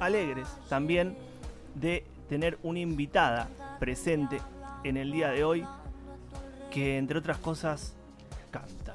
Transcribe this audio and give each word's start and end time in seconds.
alegres 0.00 0.48
también 0.68 1.16
de 1.74 2.04
tener 2.28 2.58
una 2.62 2.78
invitada 2.80 3.48
presente 3.78 4.40
en 4.84 4.96
el 4.96 5.12
día 5.12 5.28
de 5.30 5.44
hoy 5.44 5.64
que 6.70 6.96
entre 6.98 7.18
otras 7.18 7.38
cosas 7.38 7.94
canta. 8.50 8.94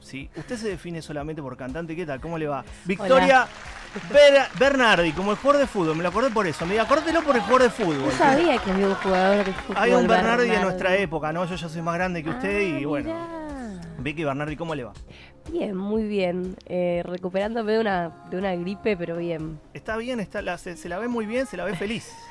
¿Sí? 0.00 0.28
Usted 0.36 0.56
se 0.56 0.68
define 0.68 1.00
solamente 1.00 1.40
por 1.40 1.56
cantante, 1.56 1.94
¿qué 1.96 2.04
tal? 2.04 2.20
¿Cómo 2.20 2.36
le 2.36 2.46
va? 2.46 2.64
Victoria 2.84 3.46
Ber- 4.10 4.48
Bernardi, 4.58 5.12
como 5.12 5.30
el 5.32 5.36
jugador 5.36 5.60
de 5.60 5.66
fútbol, 5.66 5.96
me 5.96 6.02
lo 6.02 6.08
acordé 6.08 6.30
por 6.30 6.46
eso. 6.46 6.66
Me 6.66 6.78
acordélo 6.80 7.22
por 7.22 7.36
el 7.36 7.42
jugador 7.42 7.62
de 7.64 7.70
fútbol. 7.70 7.98
No 8.06 8.10
sabía 8.10 8.58
que 8.58 8.70
había 8.72 8.88
un 8.88 8.94
jugador 8.96 9.44
de 9.44 9.52
fútbol. 9.52 9.76
Hay 9.78 9.92
un 9.92 10.06
Bernardi 10.08 10.42
de 10.44 10.48
Bernardi. 10.50 10.64
nuestra 10.64 10.96
época, 10.96 11.32
¿no? 11.32 11.44
Yo 11.44 11.54
ya 11.54 11.68
soy 11.68 11.82
más 11.82 11.94
grande 11.94 12.22
que 12.22 12.30
usted 12.30 12.56
Ah, 12.56 12.78
y 12.80 12.84
bueno. 12.84 13.08
mirá. 13.14 13.41
Vicky 14.02 14.24
Bernardi, 14.24 14.56
¿cómo 14.56 14.74
le 14.74 14.84
va? 14.84 14.92
Bien, 15.50 15.76
muy 15.76 16.04
bien. 16.04 16.56
Eh, 16.66 17.02
recuperándome 17.04 17.72
de 17.72 17.80
una, 17.80 18.24
de 18.30 18.38
una 18.38 18.54
gripe, 18.54 18.96
pero 18.96 19.16
bien. 19.16 19.58
¿Está 19.74 19.96
bien? 19.96 20.20
Está, 20.20 20.42
la- 20.42 20.58
se, 20.58 20.76
se 20.76 20.88
la 20.88 20.98
ve 20.98 21.08
muy 21.08 21.26
bien? 21.26 21.46
¿Se 21.46 21.56
la 21.56 21.64
ve 21.64 21.74
feliz? 21.76 22.10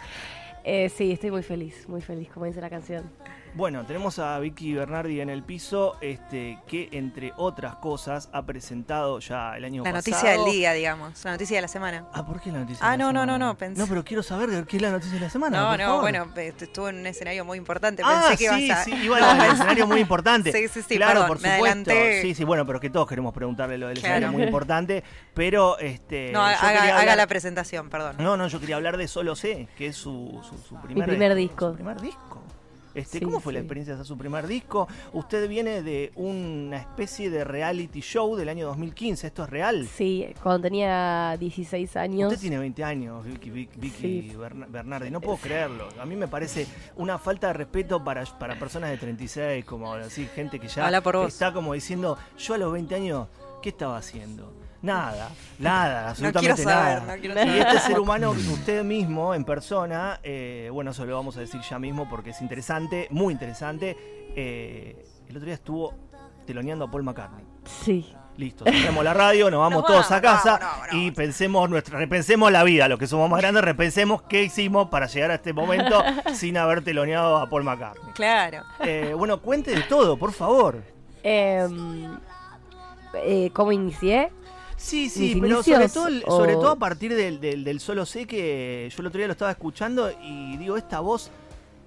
Eh, 0.63 0.89
sí, 0.89 1.11
estoy 1.11 1.31
muy 1.31 1.41
feliz, 1.41 1.89
muy 1.89 2.01
feliz, 2.01 2.29
como 2.31 2.45
dice 2.45 2.61
la 2.61 2.69
canción. 2.69 3.09
Bueno, 3.53 3.85
tenemos 3.85 4.17
a 4.17 4.39
Vicky 4.39 4.73
Bernardi 4.73 5.19
en 5.19 5.29
el 5.29 5.43
piso, 5.43 5.97
este, 5.99 6.57
que 6.67 6.87
entre 6.93 7.33
otras 7.35 7.75
cosas 7.75 8.29
ha 8.31 8.45
presentado 8.45 9.19
ya 9.19 9.57
el 9.57 9.65
año 9.65 9.83
La 9.83 9.91
pasado. 9.91 10.13
noticia 10.15 10.31
del 10.31 10.45
día, 10.53 10.71
digamos. 10.71 11.25
La 11.25 11.31
noticia 11.31 11.57
de 11.57 11.61
la 11.61 11.67
semana. 11.67 12.05
Ah, 12.13 12.25
¿por 12.25 12.39
qué 12.39 12.49
la 12.49 12.59
noticia? 12.59 12.79
Ah, 12.87 12.91
de 12.93 12.97
la 12.99 13.03
no, 13.03 13.11
no, 13.11 13.19
semana? 13.23 13.37
no, 13.37 13.45
no, 13.47 13.57
pensé- 13.57 13.77
No, 13.77 13.87
pero 13.87 14.05
quiero 14.05 14.23
saber 14.23 14.65
qué 14.65 14.77
es 14.77 14.81
la 14.81 14.91
noticia 14.91 15.15
de 15.15 15.19
la 15.19 15.29
semana. 15.29 15.59
No, 15.63 15.69
por 15.71 15.79
no, 15.79 15.85
favor. 15.85 16.01
bueno, 16.01 16.27
eh, 16.37 16.53
estuvo 16.57 16.87
en 16.87 16.99
un 16.99 17.07
escenario 17.07 17.43
muy 17.43 17.57
importante. 17.57 18.01
Ah, 18.05 18.27
Pensé 18.29 18.43
que 18.45 18.49
sí, 18.55 18.65
ibas 18.67 18.79
a. 18.79 18.83
sí, 18.85 18.93
igual 18.93 19.21
a 19.23 19.33
un 19.33 19.41
escenario 19.55 19.85
muy 19.85 19.99
importante. 19.99 20.51
Sí, 20.53 20.67
sí, 20.69 20.81
sí, 20.87 20.95
claro, 20.95 21.11
perdón, 21.21 21.27
por 21.27 21.41
me 21.41 21.53
supuesto. 21.55 21.65
adelanté. 21.91 22.21
Sí, 22.21 22.33
sí, 22.35 22.43
bueno, 22.45 22.65
pero 22.65 22.79
que 22.79 22.89
todos 22.89 23.05
queremos 23.07 23.33
preguntarle 23.33 23.77
lo 23.77 23.89
del 23.89 23.99
Claro. 23.99 24.13
escenario 24.15 24.37
muy 24.37 24.45
importante, 24.47 25.03
pero 25.33 25.77
este 25.77 26.31
No, 26.31 26.41
haga, 26.41 26.99
haga 26.99 27.15
la 27.17 27.27
presentación, 27.27 27.89
perdón. 27.89 28.15
No, 28.17 28.37
no, 28.37 28.47
yo 28.47 28.61
quería 28.61 28.77
hablar 28.77 28.95
de 28.95 29.09
Solo 29.09 29.35
sé, 29.35 29.67
que 29.77 29.87
es 29.87 29.97
su, 29.97 30.39
su, 30.49 30.57
su 30.57 30.81
primer, 30.81 31.09
primer 31.09 31.35
disco. 31.35 31.71
Su 31.71 31.75
primer 31.75 31.99
disco. 31.99 32.41
Este, 32.93 33.19
Sí, 33.19 33.25
¿Cómo 33.25 33.39
fue 33.39 33.53
la 33.53 33.59
experiencia 33.59 33.93
de 33.93 34.01
hacer 34.01 34.07
su 34.07 34.17
primer 34.17 34.47
disco? 34.47 34.87
Usted 35.13 35.47
viene 35.47 35.81
de 35.81 36.11
una 36.15 36.77
especie 36.77 37.29
de 37.29 37.43
reality 37.43 38.01
show 38.01 38.35
del 38.35 38.49
año 38.49 38.67
2015, 38.67 39.27
¿esto 39.27 39.43
es 39.43 39.49
real? 39.49 39.87
Sí, 39.87 40.27
cuando 40.43 40.63
tenía 40.63 41.35
16 41.39 41.95
años. 41.95 42.31
Usted 42.31 42.41
tiene 42.41 42.57
20 42.59 42.83
años, 42.83 43.25
Vicky, 43.25 43.49
Vicky, 43.49 43.79
Vicky 43.79 44.29
Sí. 44.31 44.35
Berna- 44.35 44.67
Bernardi, 44.69 45.09
no 45.09 45.21
puedo 45.21 45.37
creerlo. 45.37 45.87
A 45.99 46.05
mí 46.05 46.15
me 46.15 46.27
parece 46.27 46.67
una 46.97 47.17
falta 47.17 47.47
de 47.47 47.53
respeto 47.53 48.03
para, 48.03 48.23
para 48.37 48.57
personas 48.59 48.89
de 48.89 48.97
36, 48.97 49.63
como 49.65 49.93
así, 49.93 50.25
gente 50.35 50.59
que 50.59 50.67
ya 50.67 50.83
está 51.27 51.53
como 51.53 51.73
diciendo, 51.73 52.17
yo 52.37 52.53
a 52.53 52.57
los 52.57 52.73
20 52.73 52.95
años, 52.95 53.27
¿qué 53.61 53.69
estaba 53.69 53.97
haciendo? 53.97 54.51
Nada, 54.81 55.29
nada, 55.59 56.09
absolutamente 56.09 56.63
saber, 56.63 57.03
nada. 57.03 57.17
no 57.17 57.55
Y 57.55 57.59
este 57.59 57.79
ser 57.79 57.99
humano, 57.99 58.31
usted 58.31 58.83
mismo, 58.83 59.35
en 59.35 59.45
persona, 59.45 60.19
eh, 60.23 60.69
bueno, 60.71 60.91
eso 60.91 61.05
lo 61.05 61.15
vamos 61.15 61.37
a 61.37 61.41
decir 61.41 61.61
ya 61.61 61.77
mismo 61.77 62.09
porque 62.09 62.31
es 62.31 62.41
interesante, 62.41 63.07
muy 63.11 63.33
interesante. 63.33 63.95
eh, 64.35 65.05
el 65.29 65.37
otro 65.37 65.45
día 65.45 65.53
estuvo 65.55 65.93
teloneando 66.45 66.85
a 66.85 66.91
Paul 66.91 67.03
McCartney. 67.03 67.45
Sí. 67.63 68.13
Listo, 68.37 68.65
cerremos 68.65 69.03
la 69.03 69.13
radio, 69.13 69.51
nos 69.51 69.59
vamos 69.59 69.83
Nos 69.83 69.87
todos 69.87 70.11
a 70.11 70.21
casa 70.21 70.57
no, 70.59 70.67
no, 70.67 70.93
no. 70.93 70.97
y 70.99 71.11
pensemos 71.11 71.69
nuestra, 71.69 71.99
repensemos 71.99 72.51
la 72.51 72.63
vida, 72.63 72.87
los 72.87 72.97
que 72.97 73.05
somos 73.07 73.29
más 73.29 73.39
grandes, 73.41 73.63
repensemos 73.63 74.21
qué 74.23 74.43
hicimos 74.43 74.87
para 74.89 75.07
llegar 75.07 75.31
a 75.31 75.35
este 75.35 75.53
momento 75.53 76.01
sin 76.33 76.57
haber 76.57 76.83
teloneado 76.83 77.37
a 77.37 77.49
Paul 77.49 77.63
McCartney. 77.63 78.13
Claro. 78.13 78.63
Eh, 78.79 79.13
bueno, 79.15 79.41
cuente 79.41 79.75
de 79.75 79.81
todo, 79.83 80.17
por 80.17 80.31
favor. 80.31 80.81
Em, 81.23 82.17
eh, 83.13 83.51
¿Cómo 83.53 83.71
inicié? 83.71 84.31
Sí, 84.81 85.09
sí, 85.09 85.35
¿Mis 85.35 85.41
pero 85.43 85.61
sobre 85.63 85.89
todo, 85.89 86.07
el- 86.07 86.23
o- 86.25 86.37
sobre 86.37 86.53
todo 86.55 86.71
a 86.71 86.75
partir 86.75 87.13
del, 87.15 87.39
del, 87.39 87.63
del 87.63 87.79
solo 87.79 88.05
sé 88.05 88.25
que 88.25 88.89
yo 88.95 89.01
el 89.01 89.07
otro 89.07 89.19
día 89.19 89.27
lo 89.27 89.33
estaba 89.33 89.51
escuchando 89.51 90.11
y 90.23 90.57
digo, 90.57 90.75
esta 90.75 90.99
voz 91.01 91.29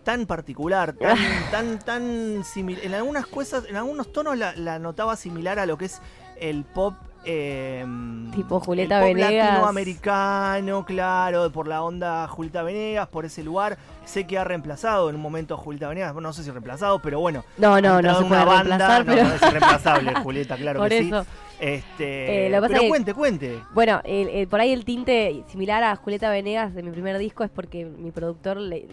tan 0.04 0.26
particular, 0.26 0.92
tan, 0.92 1.16
tan, 1.50 1.78
tan 1.80 2.44
similar. 2.44 2.84
En 2.84 2.94
algunas 2.94 3.26
cosas, 3.26 3.64
en 3.68 3.76
algunos 3.76 4.12
tonos 4.12 4.36
la, 4.38 4.54
la 4.54 4.78
notaba 4.78 5.16
similar 5.16 5.58
a 5.58 5.66
lo 5.66 5.76
que 5.76 5.86
es 5.86 6.00
el 6.38 6.62
pop. 6.64 6.94
eh, 7.24 7.84
Tipo 8.34 8.60
Julieta 8.60 8.98
el 8.98 9.06
pop 9.06 9.14
Venegas. 9.14 9.48
latinoamericano, 9.48 10.84
claro, 10.84 11.50
por 11.50 11.66
la 11.68 11.82
onda 11.82 12.28
Julieta 12.28 12.62
Venegas, 12.62 13.08
por 13.08 13.24
ese 13.24 13.42
lugar. 13.42 13.78
Sé 14.04 14.26
que 14.26 14.38
ha 14.38 14.44
reemplazado 14.44 15.08
en 15.08 15.16
un 15.16 15.22
momento 15.22 15.54
a 15.54 15.56
Julieta 15.56 15.88
Venegas, 15.88 16.14
no 16.14 16.32
sé 16.32 16.44
si 16.44 16.50
reemplazado, 16.50 16.98
pero 17.00 17.20
bueno. 17.20 17.44
No, 17.56 17.80
no, 17.80 18.00
no 18.02 18.18
se 18.18 18.24
puede 18.26 18.44
banda, 18.44 18.76
reemplazar, 19.00 19.06
no, 19.06 19.12
pero. 19.14 19.28
no 19.28 19.34
es 19.34 19.40
reemplazable, 19.40 20.14
Julieta, 20.16 20.56
claro 20.56 20.78
Por 20.80 20.88
que 20.90 20.98
eso. 20.98 21.24
sí. 21.24 21.28
Este, 21.60 22.46
Eh, 22.46 22.50
lo 22.50 22.56
que 22.56 22.60
pasa 22.62 22.68
pero 22.68 22.80
que- 22.82 22.88
cuente, 22.88 23.14
cuente. 23.14 23.58
Bueno, 23.74 24.00
el- 24.04 24.28
el- 24.28 24.48
por 24.48 24.60
ahí 24.60 24.72
el 24.72 24.84
tinte 24.84 25.44
similar 25.48 25.82
a 25.84 25.96
Julieta 25.96 26.30
Venegas 26.30 26.74
de 26.74 26.82
mi 26.82 26.90
primer 26.90 27.16
disco 27.18 27.44
es 27.44 27.50
porque 27.50 27.84
mi 27.84 28.10
productor, 28.10 28.56
le- 28.56 28.86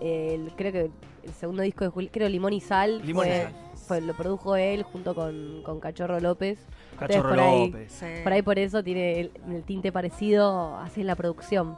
le- 0.00 0.34
el- 0.34 0.52
creo 0.56 0.72
que 0.72 0.90
el 1.22 1.32
segundo 1.34 1.62
disco 1.62 1.84
de 1.84 1.90
Juli- 1.90 2.08
creo 2.08 2.28
Limón 2.28 2.52
y 2.52 2.60
Sal, 2.60 3.02
Limón 3.04 3.26
y 3.26 3.30
fue- 3.30 3.42
Sal. 3.42 3.54
fue- 3.86 4.00
lo 4.00 4.14
produjo 4.14 4.56
él 4.56 4.82
junto 4.82 5.14
con, 5.14 5.62
con 5.62 5.78
Cachorro 5.80 6.18
López. 6.20 6.58
Cachorro 6.98 7.30
por 7.30 7.40
ahí- 7.40 7.66
López. 7.70 7.92
Sí. 7.92 8.06
Por 8.22 8.32
ahí 8.32 8.42
por 8.42 8.58
eso 8.58 8.82
tiene 8.82 9.20
el, 9.20 9.30
el 9.50 9.62
tinte 9.62 9.92
parecido 9.92 10.76
así 10.78 11.02
en 11.02 11.06
la 11.06 11.14
producción. 11.16 11.76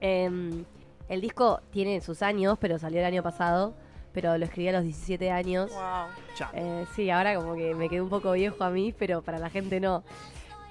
Em, 0.00 0.64
el 1.08 1.20
disco 1.20 1.60
tiene 1.70 2.00
sus 2.00 2.22
años, 2.22 2.58
pero 2.60 2.78
salió 2.78 3.00
el 3.00 3.06
año 3.06 3.22
pasado, 3.22 3.74
pero 4.14 4.38
lo 4.38 4.44
escribí 4.44 4.68
a 4.68 4.72
los 4.72 4.84
17 4.84 5.30
años. 5.30 5.70
Wow. 5.72 6.06
Ya. 6.38 6.50
Eh, 6.54 6.86
sí, 6.94 7.10
ahora 7.10 7.34
como 7.34 7.54
que 7.56 7.74
me 7.74 7.88
quedé 7.88 8.00
un 8.00 8.08
poco 8.08 8.32
viejo 8.32 8.62
a 8.64 8.70
mí, 8.70 8.94
pero 8.96 9.20
para 9.20 9.38
la 9.38 9.50
gente 9.50 9.80
no. 9.80 10.04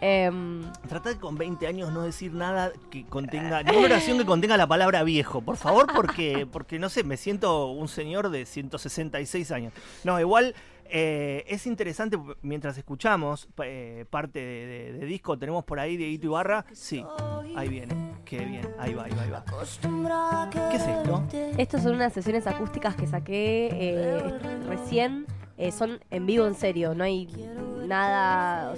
Em, 0.01 0.63
Trata 0.89 1.09
de 1.09 1.17
con 1.17 1.37
20 1.37 1.65
años 1.67 1.93
no 1.93 2.01
decir 2.01 2.33
nada 2.33 2.73
que 2.89 3.05
contenga, 3.05 3.63
ninguna 3.63 3.85
oración 3.85 4.17
que 4.17 4.25
contenga 4.25 4.57
la 4.57 4.67
palabra 4.67 5.03
viejo, 5.03 5.41
por 5.41 5.55
favor, 5.55 5.87
porque, 5.95 6.45
porque 6.51 6.77
no 6.77 6.89
sé, 6.89 7.03
me 7.03 7.15
siento 7.15 7.67
un 7.67 7.87
señor 7.87 8.29
de 8.29 8.45
166 8.45 9.51
años. 9.51 9.73
No, 10.03 10.19
igual 10.19 10.55
eh, 10.85 11.43
es 11.47 11.65
interesante, 11.67 12.17
mientras 12.41 12.77
escuchamos 12.77 13.47
eh, 13.63 14.05
parte 14.09 14.39
de, 14.39 15.05
disco, 15.05 15.37
tenemos 15.37 15.63
por 15.63 15.79
ahí 15.79 15.97
Dieguito 15.97 16.27
Ibarra, 16.27 16.65
sí, 16.73 17.05
ahí 17.55 17.67
viene, 17.69 17.95
qué 18.25 18.39
bien, 18.45 18.67
ahí 18.79 18.93
va, 18.93 19.05
ahí 19.05 19.11
va, 19.11 19.21
ahí 19.23 19.29
va. 19.29 20.49
¿Qué 20.49 20.75
es 20.75 20.87
esto? 20.87 21.23
Estos 21.57 21.81
son 21.83 21.95
unas 21.95 22.13
sesiones 22.13 22.47
acústicas 22.47 22.95
que 22.95 23.07
saqué 23.07 23.69
eh, 23.71 24.39
recién. 24.67 25.25
eh, 25.57 25.71
son 25.71 25.99
en 26.09 26.25
vivo, 26.25 26.45
en 26.47 26.55
serio. 26.55 26.93
No 26.95 27.03
hay 27.03 27.27
nada. 27.87 28.73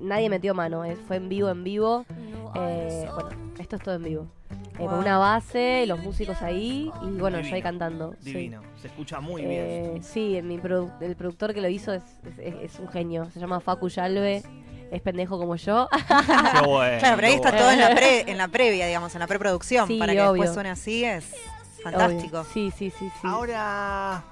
Nadie 0.00 0.28
metió 0.30 0.54
mano. 0.54 0.84
eh, 0.84 0.96
fue 0.96 1.16
en 1.16 1.28
vivo, 1.28 1.48
en 1.48 1.64
vivo. 1.64 2.04
Bueno, 2.54 3.30
esto 3.58 3.76
es 3.76 3.82
todo 3.82 3.94
en 3.94 4.02
vivo. 4.02 4.26
Eh, 4.78 4.84
Con 4.86 4.94
una 4.94 5.18
base, 5.18 5.84
los 5.86 5.98
músicos 6.00 6.40
ahí 6.42 6.90
y 7.02 7.06
bueno, 7.18 7.38
yo 7.38 7.44
ahí 7.46 7.50
Divino, 7.50 7.62
cantando. 7.62 8.14
sí. 8.20 8.32
Divino, 8.32 8.62
se 8.80 8.86
escucha 8.86 9.18
muy 9.20 9.42
bien. 9.42 9.52
Eh, 9.60 9.98
sí, 10.02 10.40
mi 10.42 10.56
produ- 10.58 10.92
el 11.00 11.16
productor 11.16 11.52
que 11.52 11.60
lo 11.60 11.68
hizo 11.68 11.92
es, 11.92 12.02
es- 12.24 12.38
es- 12.54 12.74
es 12.74 12.78
un 12.78 12.88
genio. 12.88 13.28
Se 13.32 13.40
llama 13.40 13.58
Facu 13.60 13.88
Yalve. 13.88 14.42
Es 14.90 15.02
pendejo 15.02 15.38
como 15.38 15.56
yo. 15.56 15.88
Qué 16.62 16.66
bueno. 16.66 16.98
Claro, 16.98 17.16
pero 17.16 17.26
ahí 17.28 17.34
está 17.34 17.50
bueno. 17.50 17.58
todo 17.64 17.70
en 17.72 17.80
la, 17.80 17.94
pre, 17.94 18.20
en 18.30 18.38
la 18.38 18.48
previa, 18.48 18.86
digamos, 18.86 19.12
en 19.14 19.18
la 19.20 19.26
preproducción. 19.26 19.86
Sí, 19.86 19.98
para 19.98 20.12
que 20.14 20.22
obvio. 20.22 20.32
después 20.42 20.54
suene 20.54 20.70
así 20.70 21.04
es 21.04 21.34
fantástico. 21.82 22.38
Obvio. 22.40 22.50
Sí, 22.54 22.70
sí, 22.74 22.90
sí, 22.90 23.06
sí. 23.20 23.28
Ahora, 23.28 24.22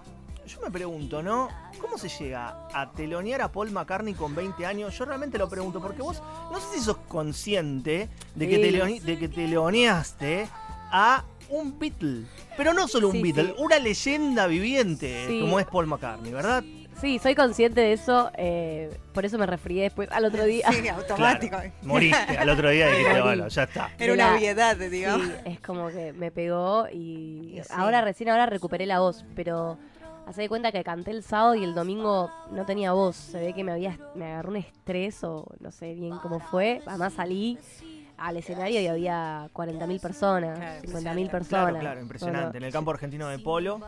yo 0.47 0.61
me 0.63 0.71
pregunto, 0.71 1.23
¿no? 1.23 1.49
¿Cómo 1.87 1.99
se 1.99 2.09
llega 2.09 2.67
a 2.75 2.91
telonear 2.91 3.41
a 3.43 3.49
Paul 3.53 3.71
McCartney 3.71 4.15
con 4.15 4.35
20 4.35 4.67
años? 4.67 4.99
Yo 4.99 5.05
realmente 5.05 5.39
lo 5.39 5.49
pregunto, 5.49 5.81
porque 5.81 6.03
vos 6.03 6.21
no 6.51 6.59
sé 6.61 6.79
si 6.79 6.85
sos 6.85 6.97
consciente 7.09 8.09
de 8.35 8.49
que, 8.49 8.57
Sí. 8.57 8.63
telone- 8.63 9.01
de 9.01 9.19
que 9.19 9.29
teloneaste 9.29 10.49
a 10.91 11.25
un 11.49 11.79
Beatle. 11.79 12.25
Pero 12.57 12.75
no 12.75 12.89
solo 12.89 13.07
un 13.09 13.13
Sí, 13.15 13.23
Beatle, 13.23 13.51
sí. 13.51 13.55
una 13.59 13.79
leyenda 13.79 14.47
viviente 14.49 15.27
Sí. 15.29 15.41
como 15.41 15.61
es 15.61 15.67
Paul 15.67 15.87
McCartney, 15.87 16.33
¿verdad? 16.33 16.65
Sí, 17.01 17.19
soy 17.19 17.35
consciente 17.35 17.81
de 17.83 17.93
eso. 17.93 18.31
eh, 18.37 18.91
por 19.13 19.25
eso 19.25 19.39
me 19.39 19.47
refrié 19.47 19.85
después 19.85 20.11
al 20.11 20.25
otro 20.25 20.45
día. 20.45 20.71
Sí, 20.73 20.89
automático. 20.89 21.57
Claro, 21.57 21.73
moriste 21.83 22.37
al 22.39 22.49
otro 22.49 22.69
día 22.71 22.89
y 22.95 22.99
dijiste, 22.99 23.23
bueno, 23.23 23.49
ya 23.49 23.63
está. 23.63 23.91
Era 23.99 24.13
una 24.13 24.35
obviedad, 24.35 24.77
digamos. 24.77 25.27
Sí, 25.27 25.33
es 25.45 25.61
como 25.61 25.89
que 25.89 26.13
me 26.15 26.31
pegó 26.31 26.89
y 26.93 27.59
Y 27.59 27.63
sí. 27.63 27.69
ahora 27.75 28.01
recién 28.03 28.29
ahora 28.31 28.47
recuperé 28.47 28.87
la 28.87 29.01
voz, 29.01 29.25
pero 29.35 29.79
hace 30.27 30.43
de 30.43 30.49
cuenta 30.49 30.73
que 30.73 30.85
canté 30.85 31.13
el 31.13 31.23
sábado 31.23 31.55
y 31.55 31.65
el 31.65 31.75
domingo 31.75 32.31
no 32.51 32.67
tenía 32.67 32.93
voz. 32.93 33.17
Se 33.17 33.39
ve 33.39 33.55
que 33.55 33.65
me 33.65 33.73
había 33.73 33.99
me 34.15 34.27
agarró 34.27 34.51
un 34.51 34.57
estrés 34.57 35.23
o 35.25 35.47
no 35.61 35.71
sé 35.71 35.95
bien 35.95 36.19
cómo 36.19 36.41
fue. 36.41 36.83
Además 36.87 37.15
salí 37.15 37.59
al 38.19 38.37
escenario 38.37 38.81
y 38.81 38.87
había 38.87 39.49
40.000 39.53 40.01
personas, 40.01 40.59
Claro, 40.59 40.83
50.000 40.83 41.31
personas. 41.31 41.65
Claro, 41.67 41.79
claro, 41.81 42.01
impresionante. 42.01 42.59
En 42.59 42.65
el 42.65 42.73
campo 42.73 42.91
argentino 42.91 43.29
de 43.29 43.39
polo. 43.39 43.81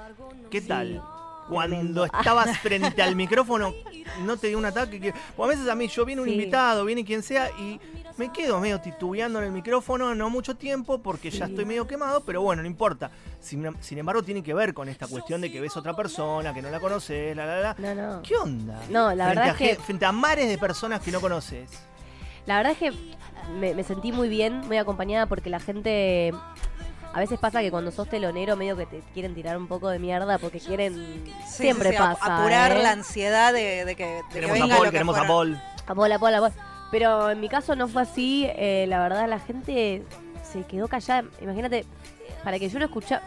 ¿Qué 0.50 0.60
Sí, 0.60 0.68
tal? 0.68 1.02
Cuando 1.48 2.04
estabas 2.04 2.58
frente 2.62 3.00
al 3.02 3.16
micrófono, 3.16 3.72
no 4.24 4.36
te 4.36 4.48
dio 4.48 4.58
un 4.58 4.64
ataque. 4.66 5.00
Que, 5.00 5.14
o 5.36 5.44
a 5.44 5.48
veces 5.48 5.68
a 5.68 5.74
mí, 5.74 5.88
yo 5.88 6.04
viene 6.04 6.22
un 6.22 6.28
Sí. 6.28 6.34
invitado, 6.34 6.84
viene 6.84 7.04
quien 7.04 7.22
sea, 7.22 7.50
y 7.58 7.80
me 8.16 8.32
quedo 8.32 8.60
medio 8.60 8.80
titubeando 8.80 9.38
en 9.38 9.46
el 9.46 9.52
micrófono, 9.52 10.14
no 10.14 10.28
mucho 10.28 10.56
tiempo, 10.56 10.98
porque 10.98 11.30
ya 11.30 11.46
estoy 11.46 11.64
medio 11.64 11.86
quemado, 11.86 12.20
pero 12.24 12.42
bueno, 12.42 12.62
no 12.62 12.68
importa. 12.68 13.10
Sin, 13.40 13.64
sin 13.80 13.98
embargo, 13.98 14.22
tiene 14.22 14.42
que 14.42 14.52
ver 14.54 14.74
con 14.74 14.88
esta 14.88 15.06
cuestión 15.06 15.40
de 15.40 15.50
que 15.52 15.60
ves 15.60 15.76
otra 15.76 15.94
persona, 15.94 16.52
que 16.52 16.60
no 16.60 16.70
la 16.70 16.80
conoces, 16.80 17.36
la, 17.36 17.46
la, 17.46 17.60
la. 17.60 17.76
No, 17.78 17.94
no. 18.16 18.22
¿Qué 18.22 18.36
onda? 18.36 18.80
No, 18.90 19.14
la 19.14 19.26
Frente 19.26 19.40
verdad 19.40 19.44
a 19.44 19.50
es 19.50 19.56
que- 19.56 19.82
Frente 19.82 20.04
a 20.04 20.12
mares 20.12 20.48
de 20.48 20.58
personas 20.58 21.00
que 21.00 21.10
no 21.12 21.20
conoces. 21.20 21.70
La 22.46 22.56
verdad 22.56 22.72
es 22.72 22.78
que 22.78 22.92
me, 23.60 23.74
me 23.74 23.82
sentí 23.84 24.10
muy 24.10 24.28
bien, 24.28 24.60
muy 24.66 24.76
acompañada 24.78 25.26
porque 25.26 25.50
la 25.50 25.60
gente... 25.60 26.32
A 27.12 27.20
veces 27.20 27.38
pasa 27.38 27.60
que 27.60 27.70
cuando 27.70 27.90
sos 27.90 28.08
telonero 28.08 28.54
medio 28.56 28.76
que 28.76 28.86
te 28.86 29.00
quieren 29.14 29.34
tirar 29.34 29.56
un 29.56 29.66
poco 29.66 29.88
de 29.88 29.98
mierda 29.98 30.38
porque 30.38 30.60
quieren... 30.60 30.94
Sí, 30.94 31.32
siempre 31.64 31.90
sí, 31.90 31.96
sí, 31.96 32.02
pasa. 32.02 32.36
Apurar 32.38 32.72
¿eh? 32.72 32.82
la 32.82 32.92
ansiedad 32.92 33.52
de, 33.52 33.84
de 33.84 33.96
que, 33.96 34.04
de 34.04 34.22
que 34.28 34.34
Queremos 34.34 34.56
a 34.56 34.62
venga 34.62 34.74
Paul, 34.76 34.84
lo 34.86 34.90
que 34.90 34.94
queremos 34.94 35.14
a 35.16 35.18
fuera. 35.20 35.28
Paul. 35.32 35.60
A 35.86 35.94
Paul, 35.94 36.12
a 36.12 36.18
Paul, 36.18 36.34
a 36.34 36.40
Paul. 36.40 36.52
Pero 36.90 37.30
en 37.30 37.40
mi 37.40 37.48
caso 37.48 37.74
no 37.76 37.88
fue 37.88 38.02
así. 38.02 38.46
eh, 38.54 38.86
la 38.88 39.00
verdad, 39.00 39.28
la 39.28 39.38
gente 39.40 40.04
se 40.42 40.62
quedó 40.64 40.86
callada. 40.88 41.24
Imagínate, 41.40 41.84
para 42.44 42.58
que 42.58 42.68
yo 42.68 42.78
no 42.78 42.84
escuchara. 42.84 43.22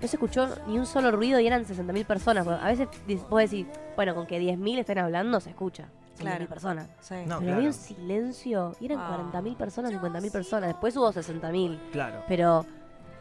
No 0.00 0.08
se 0.08 0.16
escuchó 0.16 0.48
ni 0.66 0.78
un 0.78 0.86
solo 0.86 1.12
ruido 1.12 1.38
y 1.38 1.46
eran 1.46 1.64
60.000 1.64 2.04
personas. 2.06 2.46
A 2.46 2.66
veces 2.66 2.88
vos 3.30 3.40
decís, 3.40 3.66
bueno, 3.94 4.14
con 4.16 4.26
que 4.26 4.40
10.000 4.40 4.80
estén 4.80 4.98
hablando, 4.98 5.38
se 5.38 5.50
escucha. 5.50 5.84
60.000 6.18 6.22
Claro. 6.22 6.46
personas. 6.48 6.88
Sí. 7.00 7.14
No, 7.26 7.36
Pero 7.36 7.40
claro. 7.40 7.54
había 7.56 7.68
un 7.68 7.74
silencio 7.74 8.74
y 8.80 8.86
eran 8.86 8.98
Ah. 8.98 9.30
40.000 9.32 9.56
personas, 9.56 9.92
50.000 9.92 10.30
personas. 10.32 10.68
Después 10.70 10.96
hubo 10.96 11.12
60.000. 11.12 11.78
Claro. 11.92 12.24
Pero 12.26 12.66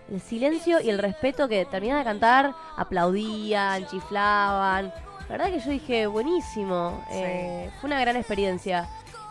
el 0.09 0.21
silencio 0.21 0.79
y 0.81 0.89
el 0.89 0.97
respeto 0.99 1.47
que 1.47 1.65
terminaba 1.65 1.99
de 1.99 2.05
cantar, 2.05 2.53
aplaudían, 2.77 3.85
chiflaban. 3.87 4.93
La 5.29 5.37
verdad 5.37 5.51
que 5.51 5.59
yo 5.59 5.71
dije, 5.71 6.07
buenísimo. 6.07 7.03
Sí. 7.09 7.17
eh, 7.19 7.69
fue 7.79 7.87
una 7.89 7.99
gran 8.01 8.15
experiencia. 8.15 8.87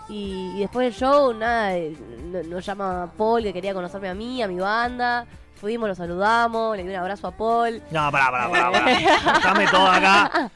Y, 0.08 0.52
y 0.56 0.60
después 0.60 0.86
del 0.86 0.94
show, 0.94 1.32
nada, 1.34 1.76
eh, 1.76 1.94
no- 2.24 2.42
nos 2.42 2.64
llama 2.66 3.12
Paul 3.16 3.42
que 3.42 3.52
quería 3.52 3.74
conocerme 3.74 4.08
a 4.08 4.14
mí, 4.14 4.42
a 4.42 4.48
mi 4.48 4.58
banda. 4.58 5.26
Fuimos, 5.60 5.90
lo 5.90 5.94
saludamos, 5.94 6.74
le 6.74 6.84
di 6.84 6.88
un 6.88 6.94
abrazo 6.94 7.26
a 7.26 7.32
Paul. 7.32 7.82
No, 7.90 8.10
pará, 8.10 8.30
pará, 8.30 8.50
pará, 8.50 8.72
pará. 8.72 8.86
Déjame 9.34 9.66
todo 9.68 9.86
acá. 9.86 10.50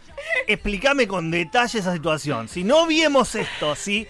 Explícame 0.47 1.07
con 1.07 1.31
detalle 1.31 1.79
esa 1.79 1.93
situación. 1.93 2.49
Si 2.49 2.65
no 2.65 2.87
viemos 2.87 3.35
esto, 3.35 3.75
si 3.75 4.09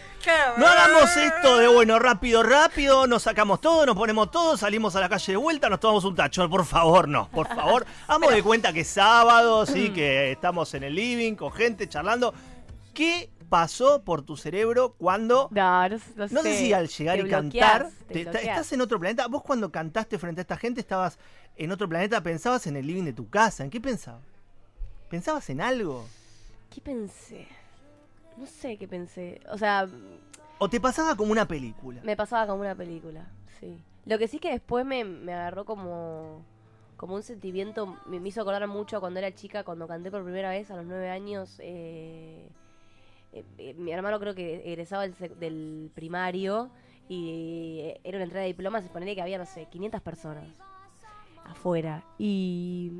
no 0.57 0.65
hagamos 0.65 1.17
esto 1.17 1.59
de 1.59 1.67
bueno, 1.67 1.99
rápido, 1.99 2.45
rápido, 2.45 3.09
nos 3.09 3.25
sacamos 3.25 3.61
todo, 3.61 3.85
nos 3.87 3.97
ponemos 3.97 4.31
todo, 4.31 4.57
salimos 4.57 4.95
a 4.95 5.01
la 5.01 5.09
calle 5.09 5.33
de 5.33 5.37
vuelta, 5.37 5.69
nos 5.69 5.81
tomamos 5.81 6.05
un 6.05 6.15
tacho. 6.15 6.49
Por 6.49 6.65
favor, 6.65 7.09
no, 7.09 7.29
por 7.29 7.49
favor. 7.49 7.85
Hagamos 8.07 8.33
de 8.33 8.45
cuenta 8.45 8.73
que 8.73 8.83
es 8.83 8.89
sábado, 8.89 9.67
sí, 9.67 9.91
que 9.91 10.31
estamos 10.31 10.73
en 10.75 10.85
el 10.85 10.95
living 10.95 11.35
con 11.35 11.51
gente 11.51 11.89
charlando. 11.89 12.33
¿Qué 12.95 13.31
pasó 13.55 14.03
por 14.03 14.23
tu 14.23 14.37
cerebro 14.37 14.95
cuando 14.99 15.49
No, 15.53 15.89
no, 15.89 15.97
No 16.31 16.43
sé 16.43 16.55
si 16.59 16.73
al 16.73 16.89
llegar 16.89 17.19
te 17.19 17.27
y 17.27 17.31
cantar, 17.31 17.89
te 18.09 18.25
te- 18.25 18.45
estás 18.45 18.73
en 18.73 18.81
otro 18.81 18.99
planeta. 18.99 19.29
Vos 19.29 19.43
cuando 19.43 19.71
cantaste 19.71 20.19
frente 20.19 20.41
a 20.41 20.43
esta 20.43 20.57
gente 20.57 20.81
estabas 20.81 21.19
en 21.57 21.71
otro 21.71 21.89
planeta, 21.89 22.21
pensabas 22.21 22.67
en 22.67 22.77
el 22.77 22.85
living 22.85 23.05
de 23.05 23.13
tu 23.13 23.29
casa. 23.31 23.63
¿En 23.63 23.71
qué 23.71 23.81
pensabas? 23.81 24.23
¿Pensabas 25.09 25.49
en 25.51 25.61
algo? 25.61 26.05
¿Qué 26.75 26.81
pensé? 26.81 27.47
No 28.37 28.47
sé 28.47 28.77
qué 28.77 28.89
pensé. 28.89 29.41
O 29.53 29.57
sea, 29.57 29.87
¿O 30.59 30.69
te 30.69 30.81
pasaba 30.81 31.15
como 31.15 31.31
una 31.31 31.47
película? 31.47 32.01
Me 32.03 32.17
pasaba 32.17 32.49
como 32.49 32.61
una 32.63 32.75
película, 32.75 33.29
sí. 33.61 33.79
Lo 34.07 34.19
que 34.19 34.27
sí 34.27 34.41
que 34.41 34.51
después 34.51 34.85
me, 34.85 35.05
me 35.05 35.33
agarró 35.33 35.65
como, 35.65 36.43
como 36.97 37.15
un 37.15 37.23
sentimiento, 37.23 37.97
me, 38.07 38.19
me 38.19 38.29
hizo 38.31 38.41
acordar 38.41 38.67
mucho 38.67 38.99
cuando 39.01 39.21
era 39.21 39.33
chica, 39.33 39.63
cuando 39.63 39.87
canté 39.87 40.11
por 40.11 40.25
primera 40.25 40.51
vez 40.51 40.73
a 40.73 40.77
los 40.77 40.87
nueve 40.87 41.09
años. 41.09 41.61
eh, 41.61 42.49
eh, 43.35 43.45
eh, 43.59 43.75
mi 43.75 43.93
hermano 43.93 44.19
creo 44.21 44.35
que 44.35 44.63
egresaba 44.65 45.03
del, 45.03 45.15
sec- 45.17 45.35
del 45.37 45.91
primario 45.95 46.71
y 47.09 47.81
eh, 47.81 48.01
era 48.05 48.17
una 48.19 48.25
entrega 48.25 48.43
de 48.43 48.49
diplomas 48.49 48.85
y 48.87 48.89
ponerle 48.89 49.15
que 49.15 49.23
había, 49.23 49.39
no 49.39 49.47
sé, 49.47 49.67
500 49.67 50.01
personas 50.01 50.45
afuera. 51.45 52.03
Y 52.19 52.91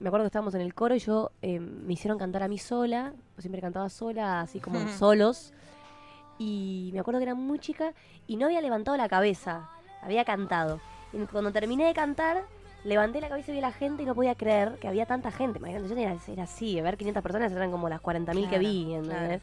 me 0.00 0.08
acuerdo 0.08 0.24
que 0.24 0.28
estábamos 0.28 0.54
en 0.54 0.60
el 0.62 0.74
coro 0.74 0.94
y 0.94 0.98
yo 0.98 1.30
eh, 1.42 1.60
me 1.60 1.92
hicieron 1.92 2.18
cantar 2.18 2.42
a 2.42 2.48
mí 2.48 2.58
sola, 2.58 3.12
siempre 3.38 3.60
cantaba 3.60 3.88
sola, 3.88 4.40
así 4.40 4.60
como 4.60 4.86
solos. 4.98 5.52
Y 6.38 6.90
me 6.92 7.00
acuerdo 7.00 7.20
que 7.20 7.24
era 7.24 7.34
muy 7.34 7.58
chica 7.58 7.92
y 8.26 8.36
no 8.36 8.46
había 8.46 8.60
levantado 8.60 8.96
la 8.96 9.08
cabeza, 9.08 9.68
había 10.02 10.24
cantado. 10.24 10.80
Y 11.12 11.18
cuando 11.26 11.52
terminé 11.52 11.86
de 11.86 11.94
cantar, 11.94 12.42
levanté 12.84 13.20
la 13.20 13.28
cabeza 13.28 13.52
y 13.52 13.54
vi 13.54 13.58
a 13.58 13.62
la 13.62 13.72
gente 13.72 14.02
y 14.02 14.06
no 14.06 14.14
podía 14.14 14.34
creer 14.34 14.78
que 14.80 14.88
había 14.88 15.06
tanta 15.06 15.30
gente. 15.30 15.58
Imagínate, 15.58 15.88
yo 15.88 15.96
era, 15.96 16.16
era 16.26 16.42
así, 16.44 16.80
ver 16.80 16.96
500 16.96 17.22
personas 17.22 17.52
eran 17.52 17.70
como 17.70 17.88
las 17.88 18.00
40.000 18.00 18.48
que 18.48 18.58
Claro, 18.58 18.60
vi. 18.60 18.94
¿entendés? 18.94 19.42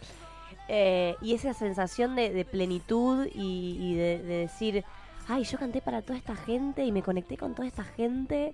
Eh, 0.71 1.15
y 1.21 1.33
esa 1.33 1.53
sensación 1.55 2.15
de, 2.15 2.29
de 2.29 2.45
plenitud 2.45 3.27
y, 3.33 3.77
y 3.81 3.95
de, 3.95 4.19
de 4.21 4.35
decir, 4.35 4.83
ay, 5.27 5.43
yo 5.43 5.57
canté 5.57 5.81
para 5.81 6.03
toda 6.03 6.17
esta 6.17 6.35
gente 6.35 6.85
y 6.85 6.91
me 6.91 7.01
conecté 7.01 7.37
con 7.37 7.55
toda 7.55 7.67
esta 7.67 7.83
gente. 7.83 8.53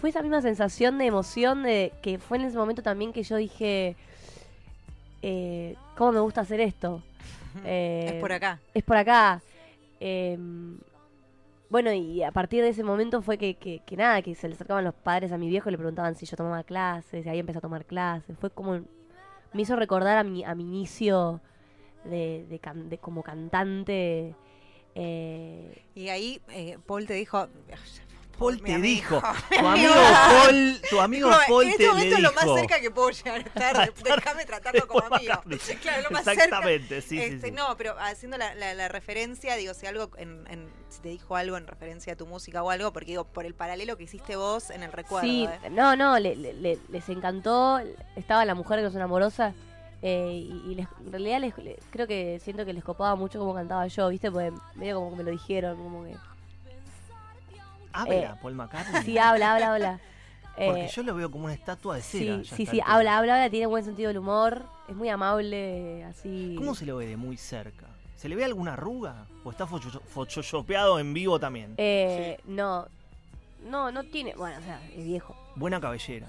Fue 0.00 0.10
esa 0.10 0.22
misma 0.22 0.40
sensación 0.42 0.96
de 0.98 1.06
emoción 1.06 1.64
de 1.64 1.92
que 2.02 2.18
fue 2.18 2.38
en 2.38 2.44
ese 2.44 2.56
momento 2.56 2.82
también 2.82 3.12
que 3.12 3.24
yo 3.24 3.36
dije, 3.36 3.96
eh, 5.22 5.74
¿cómo 5.96 6.12
me 6.12 6.20
gusta 6.20 6.42
hacer 6.42 6.60
esto? 6.60 7.02
Eh, 7.64 8.12
Es 8.14 8.20
por 8.20 8.32
acá. 8.32 8.60
es 8.72 8.84
por 8.84 8.96
acá. 8.96 9.42
Eh, 9.98 10.38
bueno, 11.68 11.92
y 11.92 12.22
a 12.22 12.30
partir 12.32 12.62
de 12.62 12.70
ese 12.70 12.82
momento 12.82 13.22
fue 13.22 13.38
que, 13.38 13.54
que, 13.54 13.80
que 13.84 13.96
nada, 13.96 14.22
que 14.22 14.34
se 14.34 14.48
le 14.48 14.54
acercaban 14.54 14.84
los 14.84 14.94
padres 14.94 15.32
a 15.32 15.38
mi 15.38 15.48
viejo 15.48 15.68
y 15.68 15.72
le 15.72 15.78
preguntaban 15.78 16.14
si 16.14 16.26
yo 16.26 16.36
tomaba 16.36 16.62
clases, 16.64 17.26
y 17.26 17.28
ahí 17.28 17.38
empecé 17.40 17.58
a 17.58 17.60
tomar 17.60 17.84
clases. 17.84 18.36
Fue 18.38 18.50
como, 18.50 18.80
me 19.52 19.62
hizo 19.62 19.76
recordar 19.76 20.18
a 20.18 20.24
mi, 20.24 20.44
a 20.44 20.54
mi 20.54 20.62
inicio 20.64 21.40
de, 22.04 22.46
de, 22.48 22.58
can- 22.58 22.88
de 22.88 22.98
como 22.98 23.22
cantante. 23.22 24.34
eh, 24.94 25.82
Y 25.94 26.08
ahí 26.08 26.40
eh, 26.50 26.78
Paul 26.86 27.06
te 27.06 27.14
dijo. 27.14 27.48
Paul 28.40 28.60
te 28.62 28.74
amigo, 28.74 29.16
dijo, 29.16 29.22
tu 29.60 29.66
amigo. 29.68 29.92
Paul, 30.42 30.80
tu 30.90 31.00
amigo 31.00 31.30
Paul 31.46 31.62
en 31.64 31.68
te 31.68 31.72
este 31.74 31.82
le 31.84 31.88
momento 31.90 32.16
es 32.16 32.22
lo 32.22 32.32
más 32.32 32.44
dijo. 32.44 32.56
cerca 32.58 32.80
que 32.80 32.90
puedo 32.90 33.10
llegar 33.10 33.34
a 33.36 33.42
estar. 33.42 33.94
Déjame 34.02 34.44
tratarlo 34.46 34.88
como 34.88 35.04
amigo. 35.14 35.34
Claro, 35.82 36.02
lo 36.02 36.10
más 36.10 36.24
cerca. 36.24 36.44
Exactamente, 36.44 37.02
sí, 37.02 37.08
sí, 37.18 37.22
Este, 37.22 37.48
sí. 37.48 37.52
No, 37.52 37.76
pero 37.76 37.94
haciendo 38.00 38.36
la, 38.38 38.54
la- 38.54 38.74
la 38.74 38.88
referencia, 38.88 39.54
digo, 39.56 39.74
si 39.74 39.86
algo 39.86 40.10
en, 40.16 40.44
en- 40.48 40.68
si 40.88 41.00
te 41.00 41.10
dijo 41.10 41.36
algo 41.36 41.56
en 41.56 41.66
referencia 41.66 42.14
a 42.14 42.16
tu 42.16 42.26
música 42.26 42.62
o 42.62 42.70
algo, 42.70 42.92
porque 42.92 43.12
digo, 43.12 43.24
por 43.24 43.44
el 43.44 43.54
paralelo 43.54 43.96
que 43.96 44.04
hiciste 44.04 44.36
vos 44.36 44.70
en 44.70 44.82
el 44.82 44.90
recuerdo. 44.92 45.28
sí, 45.28 45.44
¿eh? 45.64 45.70
no, 45.70 45.94
no, 45.94 46.18
le- 46.18 46.34
le- 46.34 46.54
le- 46.54 46.78
les 46.88 47.08
encantó. 47.10 47.78
Estaba 48.16 48.44
la 48.44 48.54
mujer 48.54 48.80
que 48.80 48.86
es 48.86 48.94
una 48.94 49.04
amorosa. 49.04 49.52
eh, 50.02 50.32
y, 50.32 50.70
y 50.70 50.74
les- 50.76 50.88
en 51.04 51.12
realidad 51.12 51.40
les- 51.40 51.58
le- 51.58 51.78
creo 51.90 52.06
que 52.06 52.40
siento 52.42 52.64
que 52.64 52.72
les 52.72 52.82
copaba 52.82 53.14
mucho 53.16 53.38
como 53.38 53.54
cantaba 53.54 53.86
yo, 53.86 54.08
¿viste? 54.08 54.30
Porque 54.32 54.50
medio 54.76 54.94
como 54.96 55.10
que 55.10 55.16
me 55.16 55.22
lo 55.24 55.30
dijeron, 55.30 55.76
como 55.76 56.04
que... 56.04 56.16
Habla 57.92 58.14
eh, 58.14 58.38
Paul 58.40 58.54
McCartney. 58.54 59.02
Sí, 59.02 59.18
habla, 59.18 59.54
habla, 59.54 59.72
habla. 59.74 60.00
Porque 60.56 60.84
Eh, 60.84 60.90
yo 60.94 61.02
lo 61.04 61.14
veo 61.14 61.30
como 61.30 61.44
una 61.44 61.54
estatua 61.54 61.96
de 61.96 62.02
cera. 62.02 62.42
sí, 62.44 62.66
sí, 62.66 62.80
habla, 62.84 63.16
habla, 63.18 63.36
habla, 63.36 63.50
tiene 63.50 63.66
buen 63.66 63.84
sentido 63.84 64.08
del 64.08 64.18
humor, 64.18 64.64
es 64.88 64.94
muy 64.96 65.08
amable, 65.08 66.04
así. 66.04 66.54
¿Cómo 66.58 66.74
se 66.74 66.84
lo 66.84 66.96
ve 66.98 67.06
de 67.06 67.16
muy 67.16 67.36
cerca? 67.36 67.86
¿Se 68.16 68.28
le 68.28 68.36
ve 68.36 68.44
alguna 68.44 68.74
arruga? 68.74 69.26
¿O 69.44 69.50
está 69.50 69.66
focho- 69.66 70.02
photoshopeado 70.06 70.98
en 70.98 71.14
vivo 71.14 71.40
también? 71.40 71.74
Eh, 71.78 72.38
no, 72.44 72.86
no, 73.64 73.90
no 73.90 74.02
tiene, 74.04 74.34
bueno, 74.34 74.58
o 74.58 74.62
sea, 74.62 74.82
es 74.94 75.04
viejo. 75.04 75.34
Buena 75.56 75.80
cabellera. 75.80 76.28